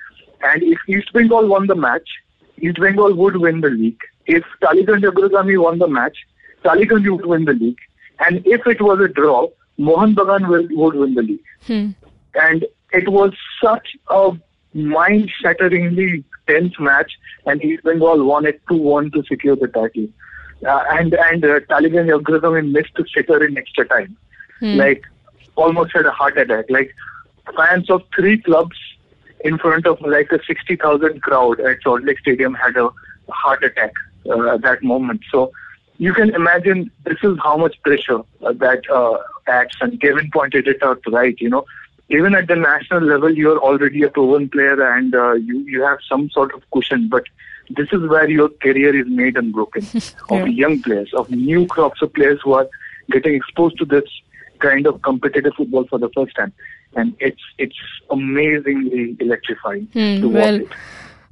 And 0.42 0.62
if 0.62 0.78
East 0.88 1.12
Bengal 1.12 1.48
won 1.48 1.66
the 1.66 1.74
match, 1.74 2.08
East 2.60 2.80
Bengal 2.80 3.14
would 3.14 3.36
win 3.36 3.60
the 3.60 3.70
league. 3.70 4.00
If 4.26 4.44
Tollygunge 4.62 5.04
Agragami 5.12 5.60
won 5.60 5.78
the 5.78 5.88
match, 5.88 6.16
Tollygunge 6.64 7.10
would 7.10 7.26
win 7.26 7.44
the 7.44 7.52
league. 7.54 7.78
And 8.20 8.42
if 8.46 8.66
it 8.66 8.80
was 8.80 9.00
a 9.00 9.08
draw, 9.08 9.48
Mohan 9.76 10.14
Bagan 10.14 10.48
will, 10.48 10.66
would 10.70 10.94
win 10.94 11.14
the 11.14 11.22
league 11.22 11.44
Hmm. 11.66 11.90
and 12.34 12.64
it 12.92 13.08
was 13.08 13.32
such 13.62 13.96
a 14.08 14.32
mind-shatteringly 14.74 16.24
tense 16.46 16.74
match, 16.78 17.12
and 17.46 17.62
East 17.64 17.82
Bengal 17.84 18.24
won 18.24 18.46
it 18.46 18.60
2-1 18.70 19.12
to 19.12 19.22
secure 19.24 19.56
the 19.56 19.68
title. 19.68 20.08
Uh, 20.66 20.84
and 20.90 21.14
and 21.14 21.44
uh, 21.44 21.60
Tollygunge 21.60 22.10
Agragami 22.20 22.70
missed 22.70 22.94
to 22.96 23.04
sitter 23.14 23.44
in 23.44 23.56
extra 23.56 23.86
time, 23.86 24.16
like 24.76 25.04
almost 25.54 25.92
had 25.92 26.06
a 26.06 26.10
heart 26.10 26.36
attack. 26.36 26.64
Like 26.68 26.94
fans 27.56 27.88
of 27.90 28.02
three 28.14 28.38
clubs 28.40 28.76
in 29.44 29.58
front 29.58 29.86
of 29.86 30.00
like 30.00 30.32
a 30.32 30.42
60,000 30.44 31.22
crowd 31.22 31.60
at 31.60 31.82
Salt 31.82 32.02
Lake 32.02 32.18
Stadium 32.18 32.54
had 32.54 32.76
a 32.76 32.90
heart 33.28 33.62
attack 33.62 33.92
uh, 34.28 34.54
at 34.54 34.62
that 34.62 34.82
moment. 34.82 35.22
So 35.30 35.52
you 35.98 36.12
can 36.12 36.34
imagine 36.34 36.90
this 37.04 37.18
is 37.22 37.38
how 37.42 37.56
much 37.56 37.80
pressure 37.82 38.20
uh, 38.42 38.52
that 38.54 38.88
uh, 38.90 39.18
acts, 39.46 39.76
and 39.80 40.00
Kevin 40.00 40.30
pointed 40.32 40.66
it 40.66 40.82
out 40.82 41.00
right. 41.08 41.36
You 41.40 41.50
know, 41.50 41.64
even 42.08 42.34
at 42.34 42.48
the 42.48 42.56
national 42.56 43.02
level, 43.02 43.34
you're 43.34 43.58
already 43.58 44.02
a 44.02 44.08
proven 44.08 44.48
player 44.48 44.80
and 44.96 45.14
uh, 45.14 45.32
you 45.32 45.58
you 45.60 45.82
have 45.82 45.98
some 46.08 46.30
sort 46.30 46.54
of 46.54 46.62
cushion, 46.70 47.08
but 47.08 47.24
this 47.70 47.88
is 47.92 48.08
where 48.08 48.28
your 48.28 48.48
career 48.48 48.98
is 48.98 49.06
made 49.08 49.36
and 49.36 49.52
broken 49.52 49.86
Yeah. 50.30 50.42
of 50.42 50.48
young 50.48 50.82
players, 50.82 51.12
of 51.14 51.30
new 51.30 51.66
crops 51.66 52.02
of 52.02 52.12
players 52.12 52.40
who 52.42 52.52
are 52.54 52.68
getting 53.10 53.34
exposed 53.34 53.78
to 53.78 53.84
this 53.84 54.04
kind 54.58 54.86
of 54.86 55.00
competitive 55.02 55.52
football 55.56 55.86
for 55.88 55.98
the 55.98 56.08
first 56.14 56.34
time, 56.36 56.52
and 56.96 57.14
it's 57.20 57.40
it's 57.58 57.76
amazingly 58.10 59.16
electrifying 59.20 59.88
Hmm, 59.92 60.20
to 60.20 60.28
watch 60.28 60.34
well, 60.34 60.60
it. 60.60 60.68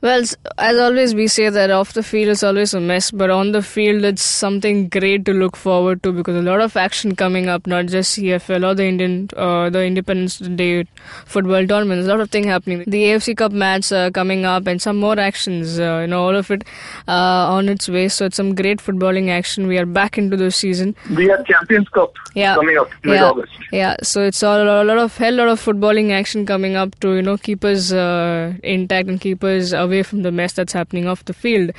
Well, 0.02 0.20
as 0.58 0.76
always, 0.78 1.14
we 1.14 1.26
say 1.26 1.48
that 1.48 1.70
off 1.70 1.94
the 1.94 2.02
field 2.02 2.28
is 2.28 2.42
always 2.44 2.74
a 2.74 2.80
mess, 2.80 3.10
but 3.10 3.30
on 3.30 3.52
the 3.52 3.62
field 3.62 4.04
it's 4.04 4.22
something 4.22 4.88
great 4.88 5.24
to 5.24 5.32
look 5.32 5.56
forward 5.56 6.02
to 6.02 6.12
because 6.12 6.36
a 6.36 6.42
lot 6.42 6.60
of 6.60 6.76
action 6.76 7.16
coming 7.16 7.48
up, 7.48 7.66
not 7.66 7.86
just 7.86 8.16
CFL 8.18 8.62
or 8.70 8.74
the 8.74 8.84
Indian, 8.84 9.28
uh, 9.36 9.70
the 9.70 9.82
Independence 9.84 10.38
Day 10.38 10.86
football 11.24 11.66
tournaments. 11.66 12.06
A 12.06 12.10
lot 12.10 12.20
of 12.20 12.30
things 12.30 12.46
happening. 12.46 12.84
The 12.86 13.04
AFC 13.04 13.36
Cup 13.36 13.52
match 13.52 13.90
uh, 13.90 14.10
coming 14.10 14.44
up 14.44 14.66
and 14.66 14.80
some 14.82 14.98
more 14.98 15.18
actions. 15.18 15.80
Uh, 15.80 16.00
you 16.02 16.08
know, 16.08 16.22
all 16.24 16.36
of 16.36 16.50
it 16.50 16.62
uh, 17.08 17.12
on 17.56 17.68
its 17.70 17.88
way. 17.88 18.08
So 18.08 18.26
it's 18.26 18.36
some 18.36 18.54
great 18.54 18.80
footballing 18.80 19.30
action. 19.30 19.66
We 19.66 19.78
are 19.78 19.86
back 19.86 20.18
into 20.18 20.36
the 20.36 20.50
season. 20.50 20.94
We 21.16 21.26
have 21.28 21.44
Champions 21.46 21.88
Cup 21.88 22.12
Yeah. 22.34 22.54
coming 22.54 22.76
up 22.76 22.90
Yeah, 23.02 23.12
mid-August. 23.12 23.52
yeah. 23.72 23.96
So 24.02 24.22
it's 24.22 24.42
all 24.42 24.60
a 24.62 24.84
lot 24.84 24.98
of 24.98 25.16
hell 25.16 25.34
lot 25.34 25.48
of 25.48 25.58
footballing 25.64 26.12
action 26.12 26.44
coming 26.44 26.76
up 26.76 27.00
to 27.00 27.14
you 27.14 27.22
know 27.22 27.38
keep 27.38 27.64
us 27.64 27.92
uh, 27.92 28.52
intact 28.62 29.08
and 29.08 29.18
keep 29.20 29.42
us 29.42 29.72
away 29.86 30.02
from 30.02 30.22
the 30.26 30.32
mess 30.40 30.52
that's 30.60 30.72
happening 30.80 31.06
off 31.12 31.24
the 31.24 31.36
field. 31.44 31.72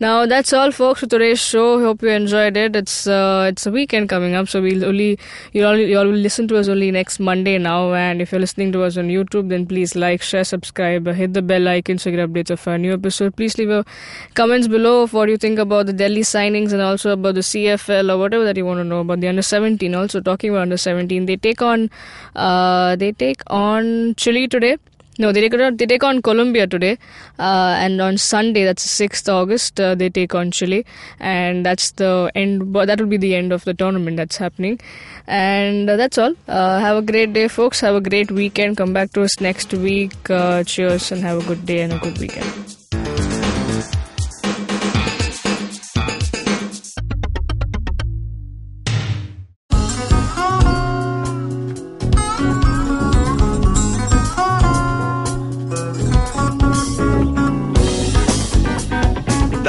Now 0.00 0.14
that's 0.26 0.52
all, 0.52 0.72
folks, 0.78 1.00
for 1.00 1.06
today's 1.14 1.40
show. 1.40 1.68
Hope 1.80 2.02
you 2.02 2.10
enjoyed 2.10 2.56
it. 2.56 2.76
It's 2.82 3.06
uh, 3.06 3.48
it's 3.52 3.66
a 3.66 3.72
weekend 3.78 4.08
coming 4.14 4.34
up, 4.40 4.48
so 4.54 4.62
we'll 4.66 4.84
only 4.84 5.18
you 5.52 5.66
all 5.66 5.76
you 5.76 5.98
all 5.98 6.06
will 6.12 6.24
listen 6.28 6.48
to 6.52 6.58
us 6.62 6.68
only 6.76 6.90
next 6.90 7.20
Monday 7.30 7.56
now. 7.68 7.80
And 7.94 8.20
if 8.26 8.32
you're 8.32 8.44
listening 8.46 8.72
to 8.72 8.82
us 8.82 8.96
on 9.04 9.08
YouTube, 9.08 9.48
then 9.54 9.66
please 9.72 9.96
like, 10.04 10.22
share, 10.22 10.44
subscribe, 10.44 11.06
hit 11.22 11.34
the 11.34 11.42
bell 11.52 11.68
icon 11.74 11.98
so 11.98 12.10
you 12.10 12.16
get 12.16 12.28
updates 12.28 12.50
of 12.50 12.66
our 12.68 12.78
new 12.78 12.92
episode. 12.92 13.36
Please 13.36 13.56
leave 13.58 13.68
your 13.68 13.84
comments 14.34 14.68
below 14.68 15.02
of 15.02 15.12
what 15.12 15.28
you 15.28 15.36
think 15.36 15.58
about 15.58 15.86
the 15.86 15.92
Delhi 15.92 16.22
signings 16.22 16.72
and 16.72 16.82
also 16.82 17.10
about 17.18 17.34
the 17.34 17.46
CFL 17.52 18.12
or 18.14 18.18
whatever 18.18 18.44
that 18.44 18.56
you 18.56 18.66
want 18.66 18.78
to 18.78 18.84
know 18.84 19.00
about 19.00 19.20
the 19.20 19.28
under 19.28 19.42
17. 19.42 19.94
Also 19.94 20.20
talking 20.20 20.50
about 20.50 20.62
under 20.62 20.76
17, 20.76 21.26
they 21.26 21.36
take 21.36 21.62
on 21.62 21.90
uh, 22.34 22.96
they 22.96 23.12
take 23.12 23.42
on 23.48 24.14
Chile 24.16 24.48
today. 24.48 24.76
No, 25.18 25.30
they 25.30 25.42
take 25.46 25.60
on, 25.60 25.76
they 25.76 25.84
take 25.86 26.02
on 26.02 26.22
Colombia 26.22 26.66
today, 26.66 26.96
uh, 27.38 27.76
and 27.78 28.00
on 28.00 28.16
Sunday, 28.16 28.64
that's 28.64 28.82
sixth 28.82 29.28
August, 29.28 29.78
uh, 29.78 29.94
they 29.94 30.08
take 30.08 30.34
on 30.34 30.50
Chile, 30.50 30.86
and 31.20 31.66
that's 31.66 31.90
the 31.92 32.32
end. 32.34 32.74
That 32.74 32.98
will 32.98 33.08
be 33.08 33.18
the 33.18 33.34
end 33.34 33.52
of 33.52 33.64
the 33.64 33.74
tournament 33.74 34.16
that's 34.16 34.38
happening, 34.38 34.80
and 35.26 35.88
uh, 35.90 35.96
that's 35.96 36.16
all. 36.16 36.34
Uh, 36.48 36.78
have 36.80 36.96
a 36.96 37.02
great 37.02 37.34
day, 37.34 37.48
folks. 37.48 37.80
Have 37.80 37.94
a 37.94 38.00
great 38.00 38.30
weekend. 38.30 38.78
Come 38.78 38.94
back 38.94 39.12
to 39.12 39.22
us 39.22 39.38
next 39.40 39.74
week. 39.74 40.30
Uh, 40.30 40.64
cheers, 40.64 41.12
and 41.12 41.20
have 41.20 41.44
a 41.44 41.46
good 41.46 41.66
day 41.66 41.82
and 41.82 41.92
a 41.92 41.98
good 41.98 42.18
weekend. 42.18 42.81